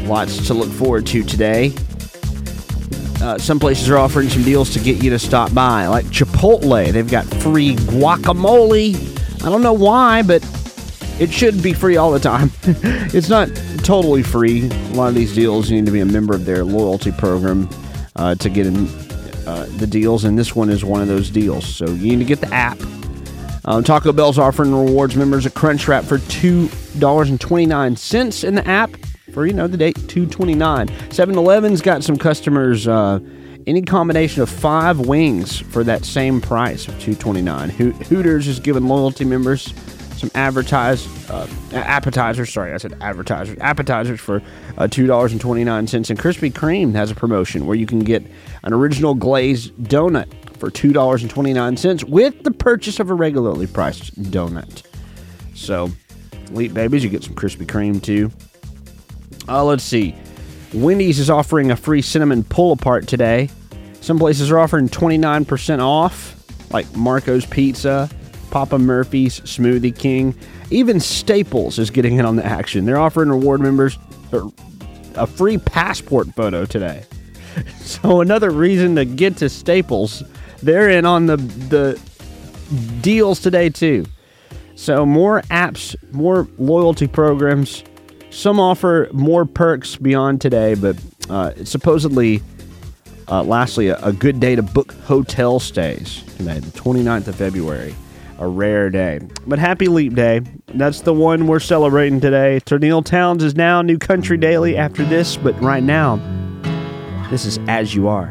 [0.05, 1.75] Lots to look forward to today.
[3.21, 6.91] Uh, some places are offering some deals to get you to stop by, like Chipotle.
[6.93, 9.45] They've got free guacamole.
[9.45, 10.43] I don't know why, but
[11.19, 12.51] it should be free all the time.
[12.65, 13.49] it's not
[13.79, 14.69] totally free.
[14.69, 17.69] A lot of these deals, you need to be a member of their loyalty program
[18.17, 18.87] uh, to get in
[19.47, 21.67] uh, the deals, and this one is one of those deals.
[21.67, 22.79] So you need to get the app.
[23.65, 27.97] Um, Taco Bell's offering rewards members a crunch wrap for two dollars and twenty nine
[27.97, 28.91] cents in the app
[29.33, 30.89] for you know the date two twenty nine.
[30.89, 32.87] 7-Eleven's got some customers.
[32.87, 33.19] Uh,
[33.67, 37.71] any combination of five wings for that same price of two twenty nine.
[37.71, 39.73] Ho- Hooters is giving loyalty members
[40.17, 42.53] some advertise uh, appetizers.
[42.53, 43.59] Sorry, I said advertisers.
[43.61, 44.43] Appetizers for
[44.79, 46.11] uh, two dollars and twenty nine cents.
[46.11, 48.25] And Krispy Kreme has a promotion where you can get
[48.63, 53.11] an original glazed donut for two dollars and twenty nine cents with the purchase of
[53.11, 54.83] a regularly priced donut.
[55.55, 55.91] So,
[56.49, 58.31] elite babies, you get some Krispy Kreme too.
[59.49, 60.15] Uh, let's see.
[60.73, 63.49] Wendy's is offering a free cinnamon pull apart today.
[64.01, 66.35] Some places are offering 29% off,
[66.71, 68.11] like Marco's Pizza,
[68.51, 70.35] Papa Murphy's, Smoothie King.
[70.71, 72.85] Even Staples is getting in on the action.
[72.85, 73.99] They're offering reward members
[75.17, 77.05] a free passport photo today.
[77.81, 80.23] So another reason to get to Staples.
[80.63, 81.99] They're in on the the
[83.01, 84.05] deals today too.
[84.75, 87.83] So more apps, more loyalty programs.
[88.29, 90.97] Some offer more perks beyond today, but
[91.31, 92.43] uh, supposedly,
[93.29, 97.95] uh, lastly, a, a good day to book hotel stays today, the 29th of February.
[98.39, 99.21] A rare day.
[99.47, 100.43] But happy Leap Day.
[100.67, 102.61] That's the one we're celebrating today.
[102.67, 106.17] Tenille Townes is now New Country Daily after this, but right now,
[107.31, 108.31] this is As You Are.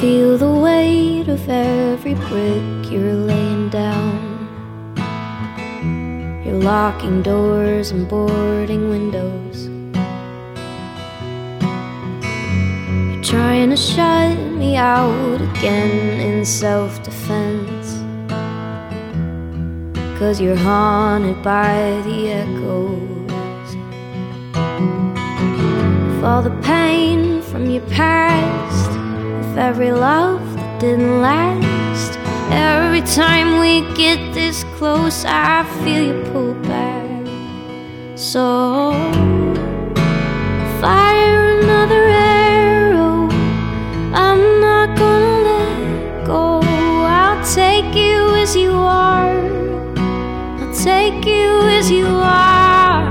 [0.00, 4.28] Feel the weight of every brick you're laying down.
[6.42, 9.49] You're locking doors and boarding windows.
[13.30, 17.86] Trying to shut me out again in self defense.
[20.18, 23.70] Cause you're haunted by the echoes
[26.16, 32.18] of all the pain from your past of every love that didn't last.
[32.50, 37.28] Every time we get this close, I feel you pull back.
[38.16, 38.90] So
[48.50, 49.30] as you are.
[50.60, 53.06] I'll take you as you are.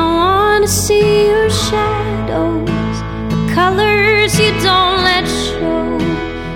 [0.00, 2.96] I wanna see your shadows,
[3.32, 5.98] the colors you don't let show.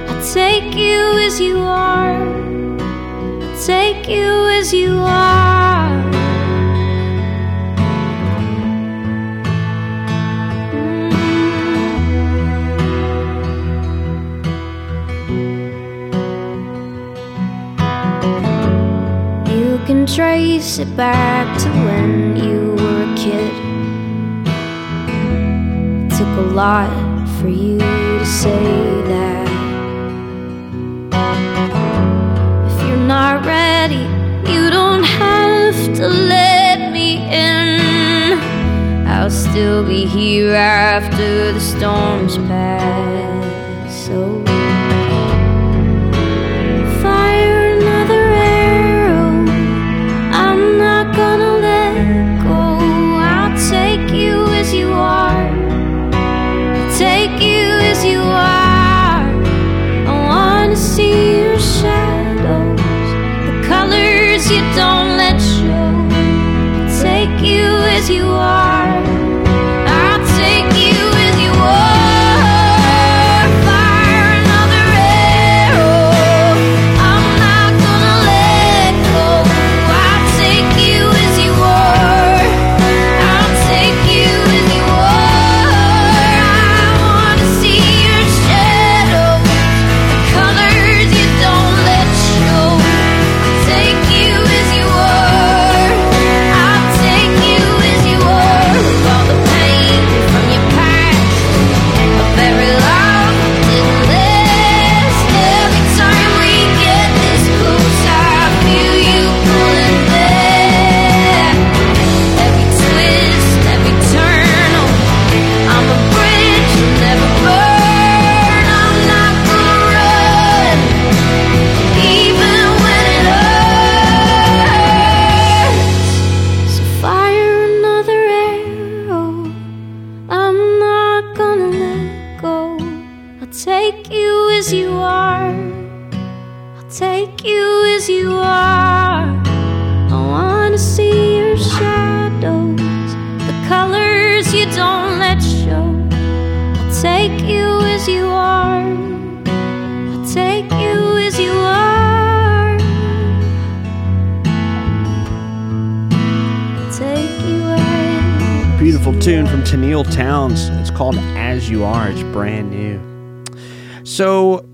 [0.08, 2.22] I'll take you as you are.
[3.42, 5.39] I'll take you as you are.
[20.14, 23.53] Trace it back to when you were a kid.
[26.07, 26.90] It took a lot
[27.38, 29.49] for you to say that.
[32.66, 34.07] If you're not ready,
[34.53, 38.38] you don't have to let me in.
[39.07, 44.07] I'll still be here after the storms pass.
[44.07, 44.49] So
[67.42, 68.69] you as you are.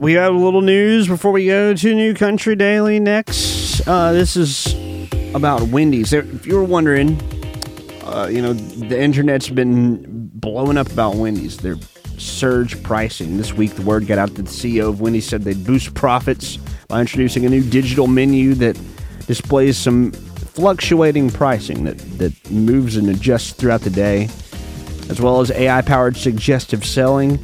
[0.06, 3.84] We have a little news before we go to New Country Daily next.
[3.88, 4.72] Uh, this is
[5.34, 6.12] about Wendy's.
[6.12, 7.20] If you were wondering,
[8.04, 11.56] uh, you know, the internet's been blowing up about Wendy's.
[11.56, 11.74] Their
[12.18, 13.36] surge pricing.
[13.36, 16.58] This week, the word got out that the CEO of Wendy's said they'd boost profits
[16.86, 18.80] by introducing a new digital menu that
[19.26, 24.28] displays some fluctuating pricing that, that moves and adjusts throughout the day,
[25.10, 27.40] as well as AI powered suggestive selling.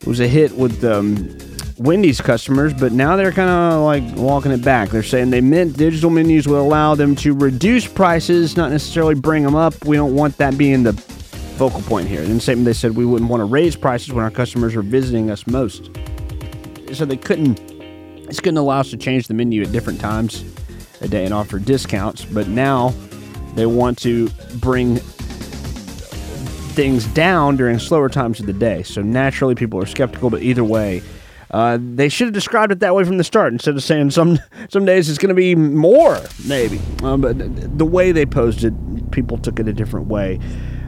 [0.00, 1.38] It was a hit with um,
[1.78, 4.90] Wendy's customers, but now they're kind of like walking it back.
[4.90, 9.44] They're saying they meant digital menus will allow them to reduce prices, not necessarily bring
[9.44, 9.84] them up.
[9.84, 12.22] We don't want that being the focal point here.
[12.22, 15.30] And same, they said we wouldn't want to raise prices when our customers are visiting
[15.30, 15.90] us most.
[16.92, 17.56] So they couldn't.
[18.26, 20.44] This couldn't allow us to change the menu at different times
[21.00, 22.24] a day and offer discounts.
[22.24, 22.92] But now
[23.54, 24.96] they want to bring
[26.74, 28.82] things down during slower times of the day.
[28.82, 30.28] So naturally, people are skeptical.
[30.30, 31.02] But either way,
[31.50, 34.38] uh, they should have described it that way from the start instead of saying some
[34.68, 36.80] some days it's going to be more, maybe.
[37.02, 37.36] Um, but
[37.78, 40.38] the way they posed it, people took it a different way.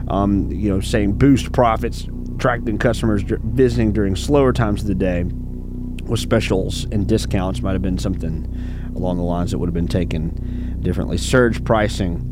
[0.07, 5.23] Um, you know, saying boost profits, attracting customers visiting during slower times of the day
[5.23, 9.87] with specials and discounts might have been something along the lines that would have been
[9.87, 11.17] taken differently.
[11.17, 12.27] Surge pricing.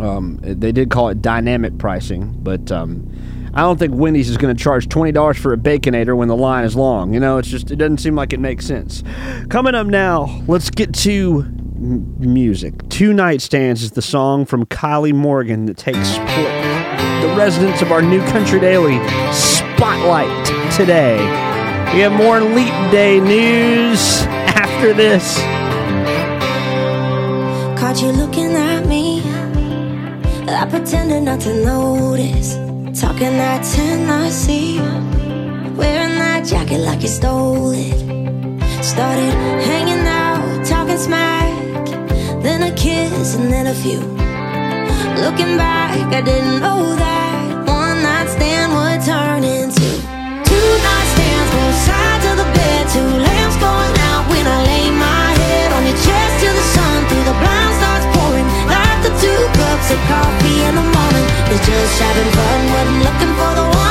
[0.00, 3.10] Um, they did call it dynamic pricing, but um,
[3.56, 6.36] I don't think Wendy's is going to charge twenty dollars for a baconator when the
[6.36, 7.14] line is long.
[7.14, 9.04] You know, it's just it doesn't seem like it makes sense.
[9.48, 12.88] Coming up now, let's get to m- music.
[12.88, 18.20] Two nightstands is the song from Kylie Morgan that takes the residence of our New
[18.26, 18.96] Country Daily
[19.32, 21.18] spotlight today.
[21.94, 24.22] We have more Leap Day news
[24.56, 25.38] after this.
[27.78, 29.22] Caught you looking at me.
[30.48, 32.63] I pretended not to notice.
[33.04, 34.78] Talking that Tennessee.
[35.76, 37.98] Wearing that jacket like you stole it.
[38.82, 39.34] Started
[39.68, 41.52] hanging out, talking smack.
[42.42, 44.00] Then a kiss and then a few.
[45.22, 47.23] Looking back, I didn't know that
[61.84, 63.83] just having fun, wasn't looking for the one.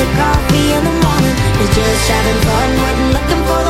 [0.00, 1.36] Cups coffee in the morning.
[1.60, 3.69] It's just having fun, wasn't looking for the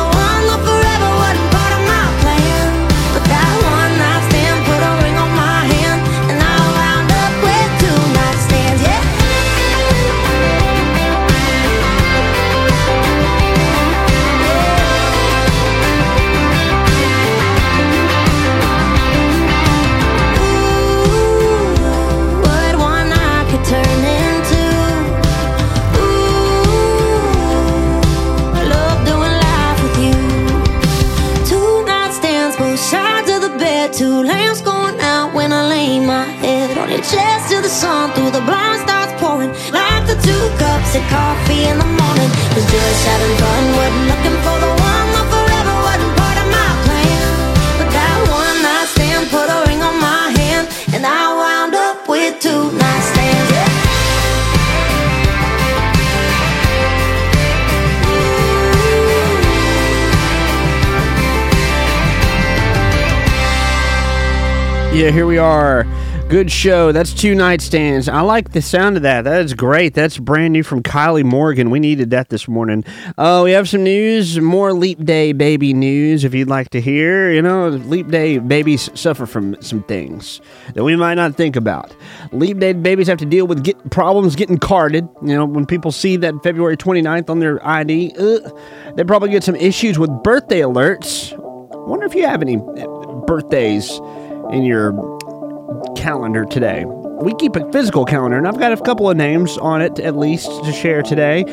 [37.51, 39.51] till the sun through the blind starts pouring.
[39.75, 42.29] Like the two cups of coffee in the morning.
[42.55, 47.27] Was just having fun, wasn't looking for the one, forever wasn't part of my plan.
[47.79, 52.07] But that one night stand put a ring on my hand, and I wound up
[52.07, 52.81] with two.
[64.93, 65.87] Yeah, here we are.
[66.31, 66.93] Good show.
[66.93, 68.07] That's two nightstands.
[68.07, 69.23] I like the sound of that.
[69.23, 69.93] That is great.
[69.93, 71.69] That's brand new from Kylie Morgan.
[71.71, 72.85] We needed that this morning.
[73.17, 77.33] Uh, we have some news, more Leap Day baby news if you'd like to hear.
[77.33, 80.39] You know, Leap Day babies suffer from some things
[80.73, 81.93] that we might not think about.
[82.31, 85.09] Leap Day babies have to deal with get problems getting carded.
[85.21, 89.43] You know, when people see that February 29th on their ID, uh, they probably get
[89.43, 91.37] some issues with birthday alerts.
[91.89, 92.87] Wonder if you have any uh,
[93.27, 93.99] birthdays
[94.51, 94.93] in your
[95.95, 96.85] calendar today.
[96.85, 100.17] We keep a physical calendar, and I've got a couple of names on it at
[100.17, 101.43] least to share today.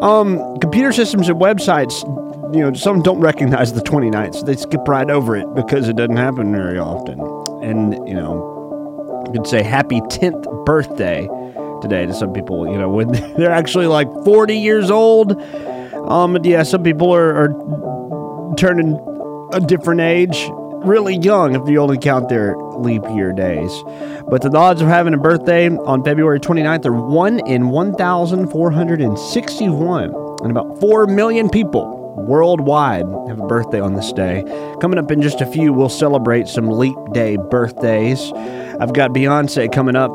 [0.00, 2.02] Um, computer systems and websites,
[2.54, 5.96] you know, some don't recognize the 29th, so they skip right over it because it
[5.96, 7.20] doesn't happen very often.
[7.62, 11.28] And, you know, you could say happy 10th birthday
[11.80, 15.40] today to some people, you know, when they're actually like 40 years old.
[15.40, 18.98] Um, yeah, some people are, are turning
[19.52, 20.50] a different age
[20.84, 23.70] really young if you only count their leap year days.
[24.28, 30.14] But the odds of having a birthday on February 29th are 1 in 1,461.
[30.42, 34.42] And about 4 million people worldwide have a birthday on this day.
[34.80, 38.32] Coming up in just a few, we'll celebrate some leap day birthdays.
[38.80, 40.10] I've got Beyonce coming up.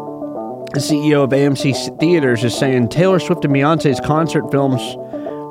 [0.73, 4.81] The CEO of AMC Theaters is saying Taylor Swift and Beyonce's concert films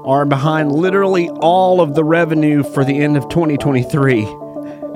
[0.06, 4.45] are behind literally all of the revenue for the end of 2023.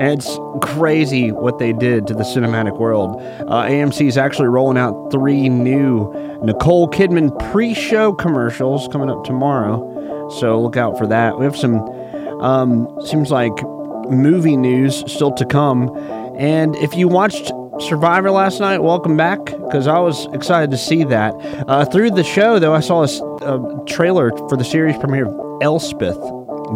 [0.00, 3.20] And it's crazy what they did to the cinematic world.
[3.20, 6.10] Uh, AMC is actually rolling out three new
[6.42, 10.30] Nicole Kidman pre show commercials coming up tomorrow.
[10.38, 11.38] So look out for that.
[11.38, 11.80] We have some,
[12.40, 13.52] um, seems like
[14.08, 15.94] movie news still to come.
[16.38, 21.04] And if you watched Survivor last night, welcome back because I was excited to see
[21.04, 21.34] that.
[21.68, 26.18] Uh, through the show, though, I saw a trailer for the series premiere of Elsbeth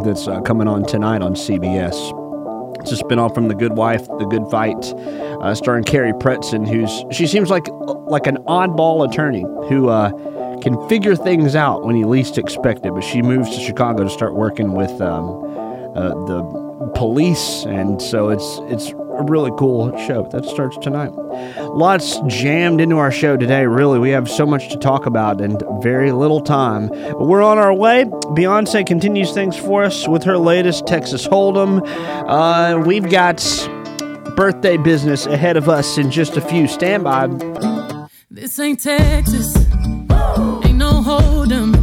[0.04, 2.23] that's uh, coming on tonight on CBS.
[2.84, 4.84] It's a spinoff from The Good Wife, The Good Fight,
[5.40, 7.66] uh, starring Carrie Preston, who's she seems like
[8.10, 10.10] like an oddball attorney who uh,
[10.60, 12.92] can figure things out when you least expect it.
[12.92, 15.30] But she moves to Chicago to start working with um,
[15.96, 21.12] uh, the police, and so it's it's a really cool show that starts tonight.
[21.58, 23.66] Lots jammed into our show today.
[23.66, 26.88] Really, we have so much to talk about and very little time.
[26.88, 28.04] But we're on our way.
[28.04, 31.82] Beyonce continues things for us with her latest Texas Hold'em.
[32.26, 33.42] Uh, we've got
[34.36, 36.66] birthday business ahead of us in just a few.
[36.66, 37.28] Stand by.
[38.30, 39.54] This ain't Texas.
[39.56, 41.74] Ain't no hold'em.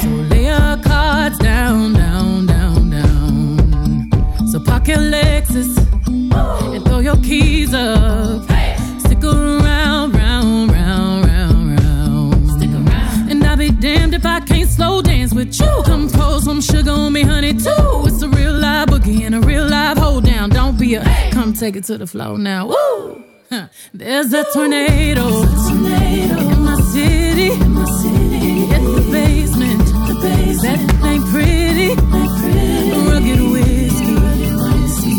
[0.00, 4.48] So lay your cards down, down, down, down.
[4.48, 5.81] So your Lexus
[6.82, 8.42] throw your keys up.
[9.00, 12.50] Stick around, round, round, round, round.
[12.50, 13.30] Stick around.
[13.30, 15.82] And I'll be damned if I can't slow dance with you.
[15.84, 18.04] Come pour some sugar on me, honey, too.
[18.06, 20.50] It's a real live boogie and a real live hold down.
[20.50, 22.68] Don't be a come take it to the floor now.
[22.68, 23.24] Woo!
[23.50, 23.68] Huh.
[23.92, 27.50] There's a tornado, in my city.
[28.74, 29.84] It's the basement.
[30.62, 31.94] That ain't pretty.
[33.10, 34.14] Rugged whiskey.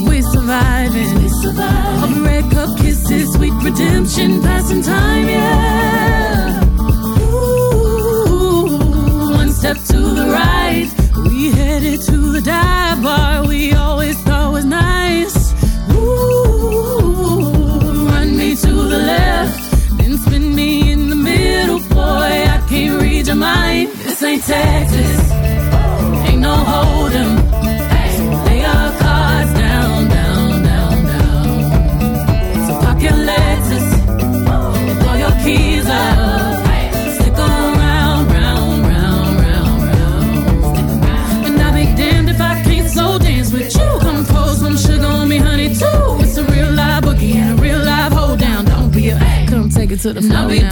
[0.10, 2.04] We surviving survive.
[2.04, 6.64] Of red cup kisses, sweet redemption, passing time, yeah.
[7.34, 8.78] Ooh,
[9.40, 10.90] one step to the right,
[11.28, 15.38] we headed to the dive bar we always thought was nice.
[15.92, 17.42] Ooh,
[18.12, 19.60] run me to the left,
[19.98, 22.34] then spin me in the middle, boy.
[22.56, 23.90] I can't read your mind.
[24.04, 25.63] This ain't Texas.
[50.04, 50.63] To the floor.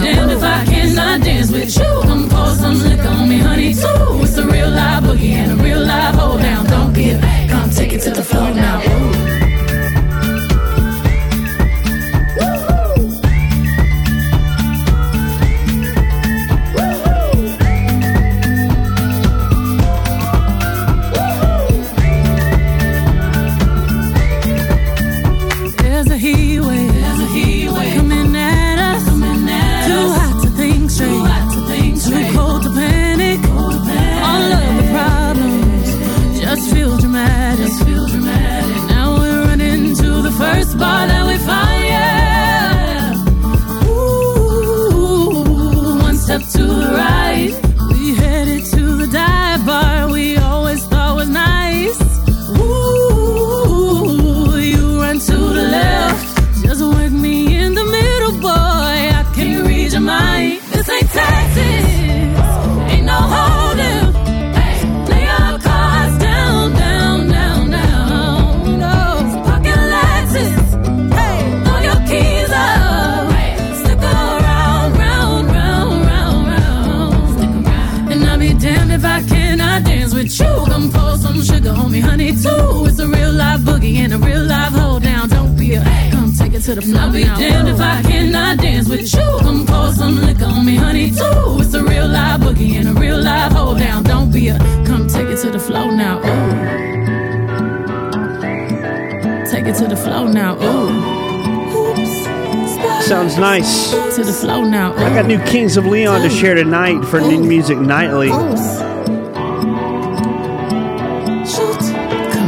[94.31, 94.31] Down.
[94.31, 96.19] Don't be a come take it to the floor now.
[96.19, 96.51] Ooh.
[99.49, 100.55] Take it to the floor now.
[100.61, 100.89] Ooh.
[101.91, 102.25] Oops.
[103.05, 103.91] Sounds nice.
[104.15, 104.93] To the floor now.
[104.93, 108.29] I got new Kings of Leon to share tonight for New Music Nightly.
[108.29, 108.55] Come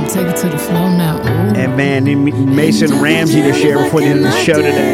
[0.08, 1.20] take it to the floor now.
[1.56, 2.06] And man,
[2.56, 4.94] Mason Ramsey to share before the end of the show today.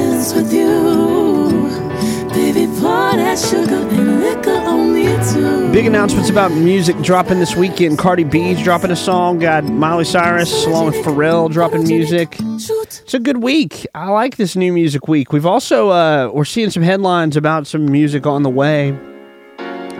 [5.33, 7.97] Big announcements about music dropping this weekend.
[7.99, 9.39] Cardi B's dropping a song.
[9.39, 12.35] Got Miley Cyrus along with Pharrell dropping music.
[12.39, 13.85] It's a good week.
[13.93, 15.31] I like this new music week.
[15.31, 18.97] We've also uh, we're seeing some headlines about some music on the way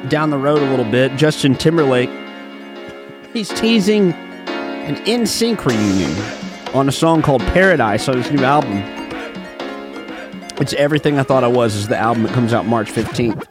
[0.08, 1.16] down the road a little bit.
[1.16, 2.10] Justin Timberlake
[3.34, 8.78] he's teasing an NSYNC reunion on a song called Paradise on his new album.
[10.60, 11.76] It's everything I thought I was.
[11.76, 13.49] Is the album that comes out March fifteenth.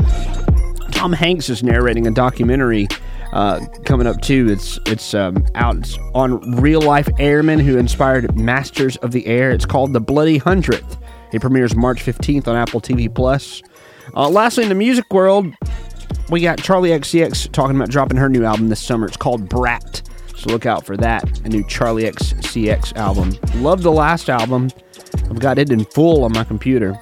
[0.99, 2.89] Tom Hanks is narrating a documentary
[3.33, 4.49] uh, coming up too.
[4.51, 9.53] It's it's um, out it's on real life airmen who inspired Masters of the Air.
[9.53, 10.99] It's called The Bloody Hundredth.
[11.33, 13.63] It premieres March fifteenth on Apple TV Plus.
[14.17, 15.47] Uh, lastly, in the music world,
[16.31, 19.07] we got Charli XCX talking about dropping her new album this summer.
[19.07, 20.03] It's called Brat.
[20.35, 21.47] So look out for that.
[21.47, 23.39] A new Charli XCX album.
[23.63, 24.69] Love the last album.
[25.31, 27.01] I've got it in full on my computer.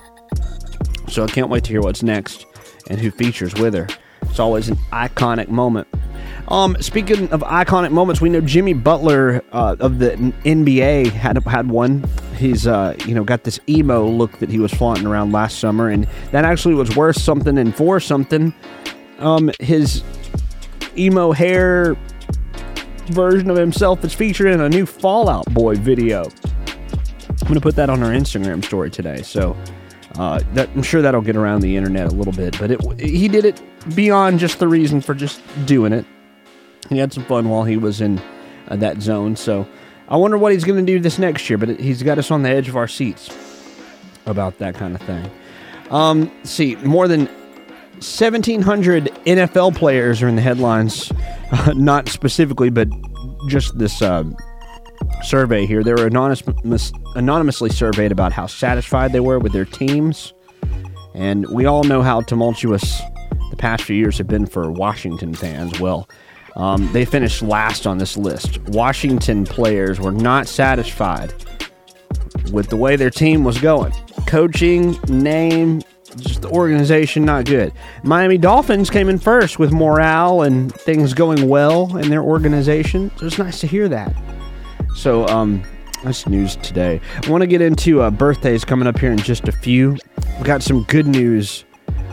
[1.09, 2.46] So I can't wait to hear what's next
[2.89, 3.87] and who features with her.
[4.23, 5.89] It's always an iconic moment.
[6.49, 10.11] Um, speaking of iconic moments, we know Jimmy Butler uh, of the
[10.45, 12.05] NBA had had one.
[12.37, 15.89] He's uh, you know got this emo look that he was flaunting around last summer,
[15.89, 18.55] and that actually was worth something and for something.
[19.19, 20.03] Um, his
[20.97, 21.97] emo hair
[23.07, 26.31] version of himself is featured in a new Fall Out Boy video.
[27.41, 29.57] I'm gonna put that on our Instagram story today, so
[30.19, 32.59] uh, that, I'm sure that'll get around the internet a little bit.
[32.59, 33.61] But it, he did it
[33.95, 36.05] beyond just the reason for just doing it.
[36.89, 38.21] He had some fun while he was in
[38.69, 39.37] uh, that zone.
[39.37, 39.67] So
[40.09, 41.59] I wonder what he's going to do this next year.
[41.59, 43.31] But it, he's got us on the edge of our seats
[44.27, 45.31] about that kind of thing.
[45.91, 47.27] Um, see, more than
[47.97, 51.13] 1,700 NFL players are in the headlines.
[51.53, 52.89] Uh, not specifically, but
[53.49, 54.25] just this uh,
[55.23, 55.83] survey here.
[55.83, 60.33] They were anonymous, anonymously surveyed about how satisfied they were with their teams.
[61.15, 63.01] And we all know how tumultuous
[63.51, 65.81] the past few years have been for Washington fans.
[65.81, 66.09] Well,
[66.57, 68.59] um, they finished last on this list.
[68.69, 71.33] Washington players were not satisfied
[72.53, 73.93] with the way their team was going.
[74.27, 75.83] Coaching, name,
[76.17, 77.73] just the organization, not good.
[78.03, 83.11] Miami Dolphins came in first with morale and things going well in their organization.
[83.17, 84.15] So it's nice to hear that.
[84.97, 85.63] So, um,
[86.03, 87.01] that's news today.
[87.23, 89.99] I want to get into uh, birthdays coming up here in just a few.
[90.39, 91.65] We got some good news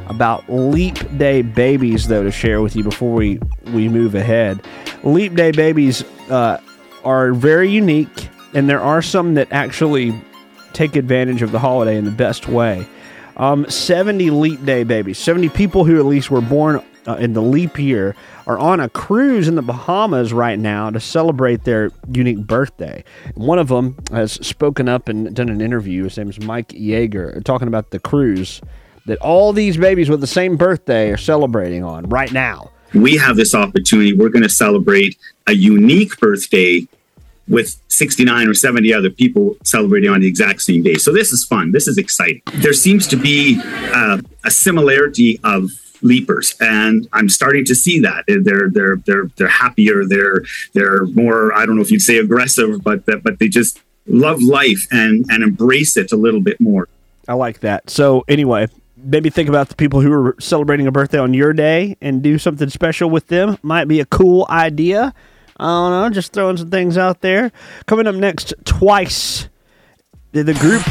[0.07, 4.61] about leap day babies, though, to share with you before we, we move ahead.
[5.03, 6.59] Leap day babies uh,
[7.05, 10.13] are very unique, and there are some that actually
[10.73, 12.86] take advantage of the holiday in the best way.
[13.38, 17.41] Um, 70 leap day babies, 70 people who at least were born uh, in the
[17.41, 18.15] leap year,
[18.47, 23.03] are on a cruise in the Bahamas right now to celebrate their unique birthday.
[23.35, 26.03] One of them has spoken up and done an interview.
[26.03, 28.61] His name is Mike Yeager, talking about the cruise
[29.05, 32.71] that all these babies with the same birthday are celebrating on right now.
[32.93, 34.13] We have this opportunity.
[34.13, 36.87] We're going to celebrate a unique birthday
[37.47, 40.95] with 69 or 70 other people celebrating on the exact same day.
[40.95, 41.71] So this is fun.
[41.71, 42.41] This is exciting.
[42.55, 43.59] There seems to be
[43.93, 45.69] uh, a similarity of
[46.03, 46.55] leapers.
[46.59, 48.25] And i'm starting to see that.
[48.27, 50.05] They're they're they're they're happier.
[50.05, 50.43] They're
[50.73, 54.85] they're more i don't know if you'd say aggressive but but they just love life
[54.91, 56.87] and and embrace it a little bit more.
[57.27, 57.89] I like that.
[57.89, 58.67] So anyway
[59.03, 62.37] maybe think about the people who are celebrating a birthday on your day and do
[62.37, 63.57] something special with them.
[63.61, 65.13] Might be a cool idea.
[65.57, 67.51] I don't know just throwing some things out there.
[67.85, 69.49] Coming up next twice.
[70.31, 70.81] The group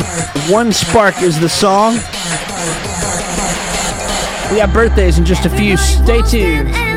[0.49, 1.99] one spark is the song
[4.53, 5.77] we have birthdays in just a few.
[5.79, 6.92] Stay tuned.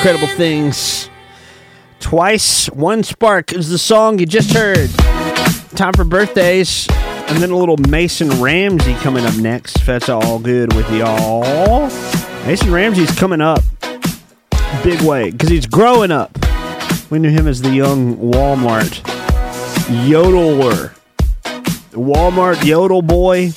[0.00, 1.10] Incredible things.
[1.98, 4.88] Twice, one spark is the song you just heard.
[5.76, 9.84] Time for birthdays, and then a little Mason Ramsey coming up next.
[9.84, 11.90] That's all good with y'all.
[12.46, 13.62] Mason Ramsey's coming up
[14.82, 16.30] big way because he's growing up.
[17.10, 19.02] We knew him as the young Walmart
[20.08, 20.96] yodeler,
[21.90, 23.52] Walmart yodel boy.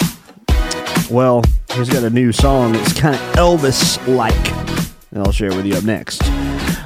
[1.10, 1.42] Well,
[1.74, 2.76] he's got a new song.
[2.76, 4.36] It's kind of Elvis like.
[5.14, 6.33] And I'll share with you up next.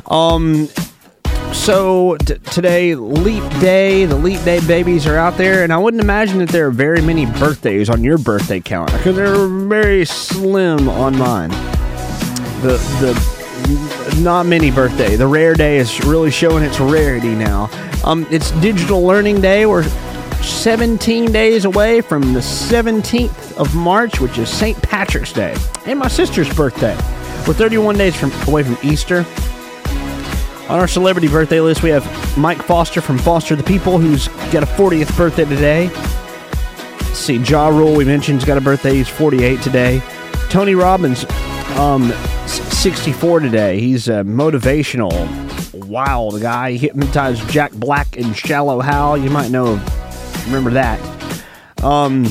[0.07, 0.67] Um,
[1.53, 6.01] so t- today, Leap Day, the Leap Day babies are out there, and I wouldn't
[6.01, 10.87] imagine that there are very many birthdays on your birthday calendar because they're very slim
[10.87, 11.49] on mine.
[12.61, 13.37] The the
[14.21, 15.15] not many birthday.
[15.15, 17.69] The rare day is really showing its rarity now.
[18.03, 19.65] Um, it's Digital Learning Day.
[19.65, 19.83] We're
[20.41, 24.81] 17 days away from the 17th of March, which is St.
[24.81, 25.55] Patrick's Day,
[25.85, 26.95] and my sister's birthday.
[27.45, 29.25] We're 31 days from away from Easter.
[30.70, 34.63] On our celebrity birthday list, we have Mike Foster from Foster the People, who's got
[34.63, 35.88] a 40th birthday today.
[35.88, 38.95] Let's see, Ja Rule, we mentioned, has got a birthday.
[38.95, 40.01] He's 48 today.
[40.49, 41.26] Tony Robbins,
[41.78, 42.11] um,
[42.47, 43.80] 64 today.
[43.80, 45.13] He's a motivational,
[45.88, 46.74] wild guy.
[46.74, 49.18] He hypnotized Jack Black in Shallow Hal.
[49.18, 49.82] You might know,
[50.47, 50.99] remember that.
[51.82, 52.24] Um,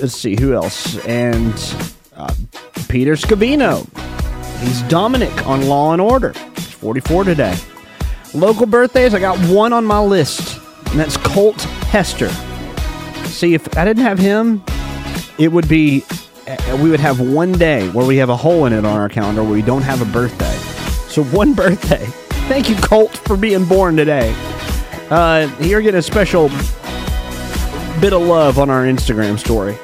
[0.00, 0.96] let's see, who else?
[1.04, 1.52] And
[2.16, 2.32] uh,
[2.88, 3.86] Peter Scanavino.
[4.60, 6.32] He's Dominic on Law and Order.
[6.76, 7.56] He's 44 today.
[8.34, 10.60] Local birthdays, I got one on my list,
[10.90, 12.28] and that's Colt Hester.
[13.28, 14.62] See, if I didn't have him,
[15.38, 16.04] it would be
[16.46, 19.08] uh, we would have one day where we have a hole in it on our
[19.08, 20.54] calendar where we don't have a birthday.
[21.08, 22.04] So one birthday.
[22.48, 24.34] Thank you, Colt, for being born today.
[25.10, 26.48] Uh, you're getting a special
[28.00, 29.76] bit of love on our Instagram story.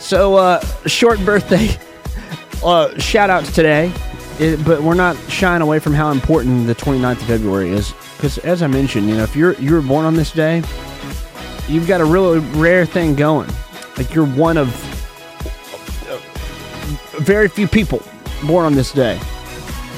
[0.00, 1.70] So, uh, short birthday
[2.64, 3.92] uh, shout outs today,
[4.40, 7.92] it, but we're not shying away from how important the 29th of February is.
[8.16, 10.62] Because, as I mentioned, you know, if you're you were born on this day,
[11.68, 13.50] you've got a really rare thing going.
[13.96, 14.68] Like you're one of
[17.18, 18.02] very few people
[18.46, 19.20] born on this day.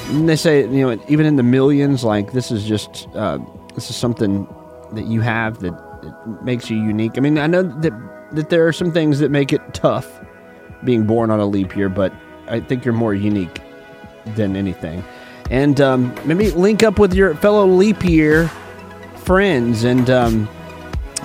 [0.07, 3.39] And they say, you know, even in the millions, like this is just uh,
[3.73, 4.47] this is something
[4.93, 7.17] that you have that, that makes you unique.
[7.17, 7.93] I mean, I know that
[8.33, 10.19] that there are some things that make it tough
[10.83, 12.13] being born on a leap year, but
[12.47, 13.61] I think you're more unique
[14.35, 15.03] than anything.
[15.51, 18.47] And um, maybe link up with your fellow leap year
[19.17, 20.49] friends and um,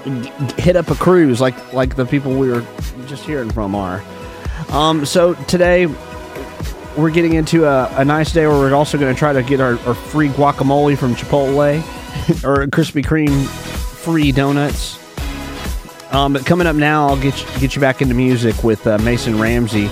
[0.04, 0.30] g-
[0.62, 2.64] hit up a cruise like like the people we were
[3.06, 4.02] just hearing from are.
[4.70, 5.86] Um, so today
[6.96, 9.60] we're getting into a, a nice day where we're also going to try to get
[9.60, 11.78] our, our free guacamole from Chipotle
[12.44, 14.98] or Krispy Kreme free donuts.
[16.12, 18.98] Um, but coming up now, I'll get you, get you back into music with uh,
[18.98, 19.88] Mason Ramsey,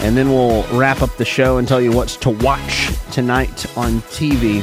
[0.00, 4.00] and then we'll wrap up the show and tell you what's to watch tonight on
[4.02, 4.60] TV.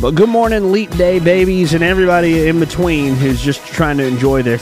[0.00, 4.42] But good morning, Leap Day babies, and everybody in between who's just trying to enjoy
[4.42, 4.58] their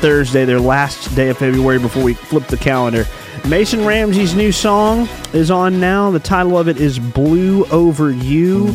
[0.00, 3.04] Thursday, their last day of February before we flip the calendar.
[3.48, 6.10] Mason Ramsey's new song is on now.
[6.10, 8.66] The title of it is Blue Over You.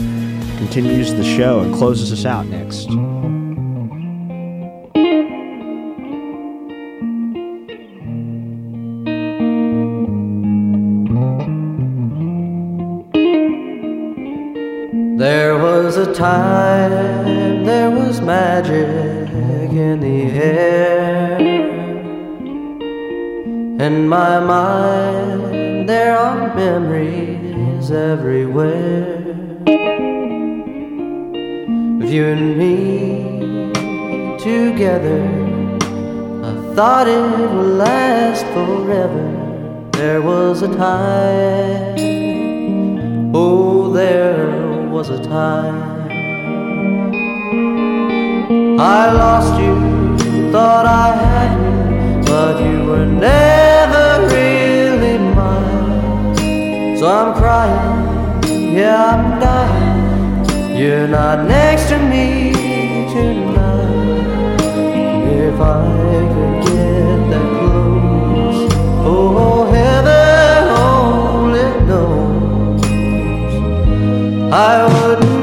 [0.58, 2.88] Continues the show and closes us out next.
[15.26, 18.88] There was a time, there was magic
[19.74, 21.40] in the air.
[23.88, 29.18] In my mind, there are memories everywhere.
[32.04, 33.74] Of you and me
[34.38, 35.24] together,
[36.50, 39.26] I thought it would last forever.
[39.94, 41.96] There was a time,
[43.34, 44.65] oh, there
[44.96, 46.08] was a time.
[48.80, 49.76] I lost you,
[50.54, 56.98] thought I had you, but you were never really mine.
[56.98, 60.78] So I'm crying, yeah, I'm dying.
[60.80, 62.54] You're not next to me
[63.16, 64.62] tonight.
[65.44, 65.90] If I
[66.34, 68.74] could get that close,
[69.04, 70.25] oh, heaven
[74.58, 75.35] I wouldn't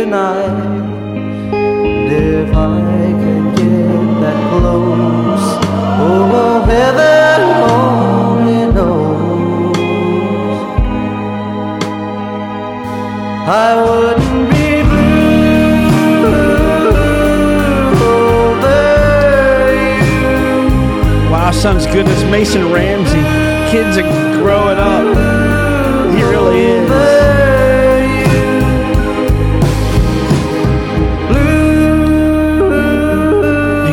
[0.00, 0.56] tonight.
[2.10, 2.80] If I
[3.22, 5.46] can get that close,
[6.00, 7.40] oh, heaven
[7.76, 9.76] only knows.
[13.46, 14.70] I wouldn't be.
[21.30, 22.06] Wow, sounds good.
[22.08, 23.24] It's Mason Ramsey.
[23.70, 24.08] Kids are
[24.40, 26.14] growing up.
[26.16, 27.19] He really is.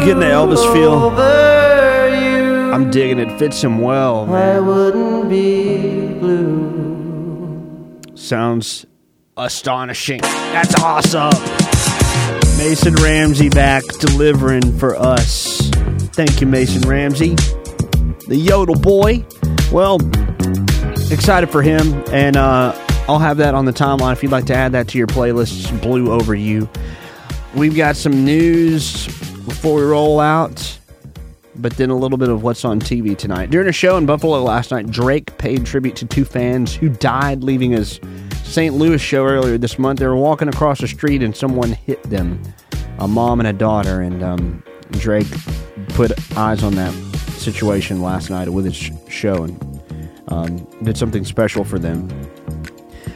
[0.08, 1.10] Getting the Elvis feel?
[2.74, 3.38] I'm digging it.
[3.38, 4.24] Fits him well.
[4.24, 4.66] I Man.
[4.66, 8.02] wouldn't be blue.
[8.16, 8.86] Sounds
[9.36, 10.22] astonishing.
[10.22, 11.32] That's awesome.
[12.58, 15.70] Mason Ramsey back delivering for us.
[16.14, 17.36] Thank you, Mason Ramsey.
[18.28, 19.26] The Yodel Boy.
[19.74, 19.98] Well,
[21.12, 22.74] excited for him, and uh,
[23.10, 25.82] I'll have that on the timeline if you'd like to add that to your playlist.
[25.82, 26.70] Blue over you.
[27.54, 29.07] We've got some news
[29.58, 30.80] before we roll out,
[31.56, 33.50] but then a little bit of what's on TV tonight.
[33.50, 37.44] During a show in Buffalo last night, Drake paid tribute to two fans who died
[37.44, 38.00] leaving his
[38.44, 38.76] St.
[38.76, 39.98] Louis show earlier this month.
[39.98, 42.40] They were walking across the street and someone hit them,
[43.00, 45.28] a mom and a daughter, and um, Drake
[45.90, 46.94] put eyes on that
[47.40, 49.82] situation last night with his sh- show and
[50.28, 52.08] um, did something special for them.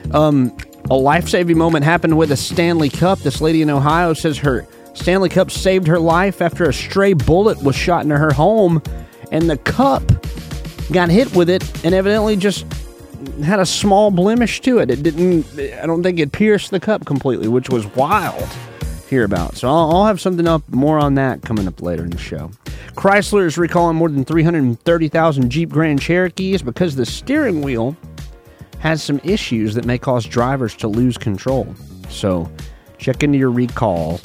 [0.10, 0.58] Um,
[0.90, 3.20] a life saving moment happened with a Stanley Cup.
[3.20, 7.62] This lady in Ohio says her Stanley Cup saved her life after a stray bullet
[7.64, 8.82] was shot into her home,
[9.32, 10.04] and the cup
[10.92, 12.66] got hit with it and evidently just
[13.44, 14.90] had a small blemish to it.
[14.90, 15.46] It didn't,
[15.82, 19.56] I don't think it pierced the cup completely, which was wild to hear about.
[19.56, 22.52] So I'll, I'll have something up more on that coming up later in the show.
[22.96, 27.96] Chrysler is recalling more than 330,000 Jeep Grand Cherokees because the steering wheel
[28.80, 31.74] has some issues that may cause drivers to lose control.
[32.10, 32.52] So
[32.98, 34.20] check into your recall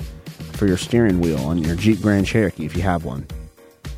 [0.57, 3.26] for your steering wheel on your Jeep Grand Cherokee if you have one.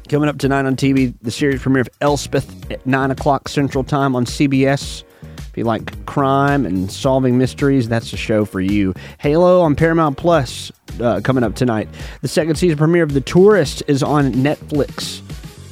[0.09, 4.17] Coming up tonight on TV, the series premiere of Elsbeth at 9 o'clock Central Time
[4.17, 5.05] on CBS.
[5.23, 8.95] If you like crime and solving mysteries, that's the show for you.
[9.19, 11.89] Halo on Paramount Plus uh, coming up tonight.
[12.23, 15.23] The second season premiere of The Tourist is on Netflix.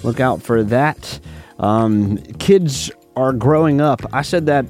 [0.04, 1.18] Look out for that.
[1.58, 4.02] Um, kids are growing up.
[4.12, 4.66] I said that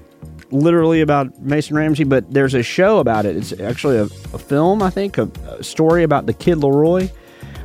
[0.50, 3.36] literally about Mason Ramsey, but there's a show about it.
[3.36, 7.10] It's actually a, a film, I think, a, a story about the kid LAROI.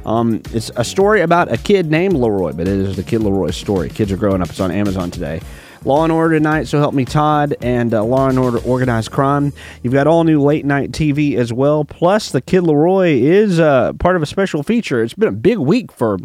[0.05, 3.53] Um, it's a story about a kid named LAROI, but it is the kid LAROI
[3.53, 3.89] story.
[3.89, 4.49] Kids are growing up.
[4.49, 5.41] It's on Amazon today.
[5.83, 9.51] Law and Order tonight, so help me Todd, and uh, Law and Order Organized Crime.
[9.81, 11.85] You've got all new late night TV as well.
[11.85, 15.01] Plus, the Kid LAROI is uh, part of a special feature.
[15.01, 16.19] It's been a big week for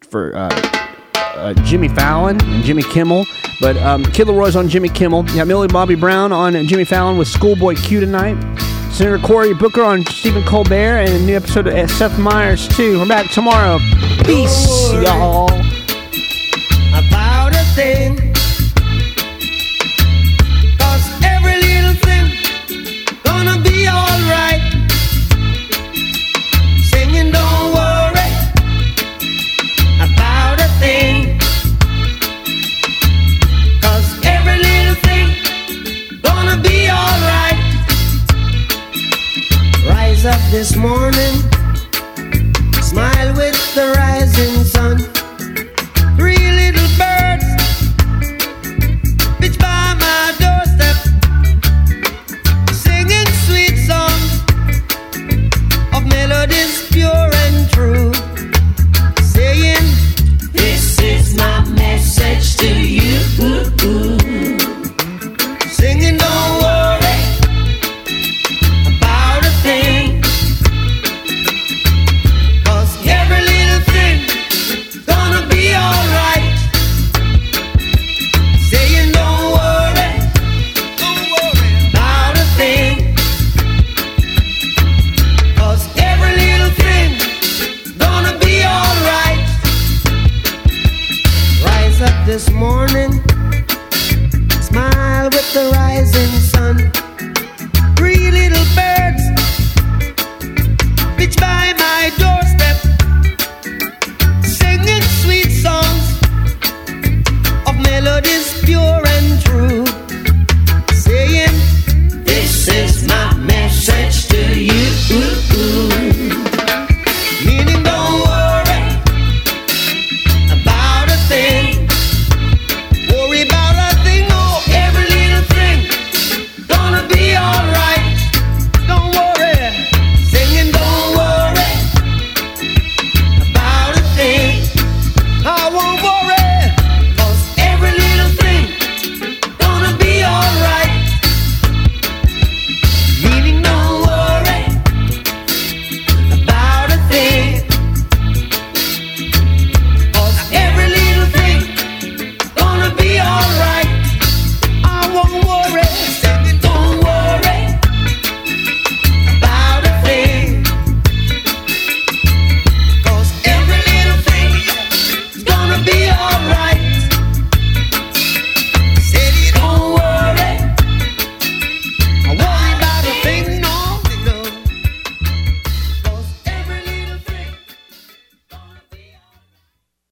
[0.00, 0.77] for uh,
[1.38, 3.26] uh, Jimmy Fallon and Jimmy Kimmel,
[3.60, 5.22] but um, Kid LAROI's on Jimmy Kimmel.
[5.22, 8.36] Have Millie Bobby Brown on Jimmy Fallon with Schoolboy Q tonight.
[8.92, 12.98] Senator Cory Booker on Stephen Colbert, and a new episode of Seth Meyers too.
[12.98, 13.78] We're back tomorrow.
[14.24, 15.48] Peace, y'all.
[16.92, 18.27] about a thing.
[40.28, 41.40] Up this morning,
[42.82, 44.67] smile with the rising.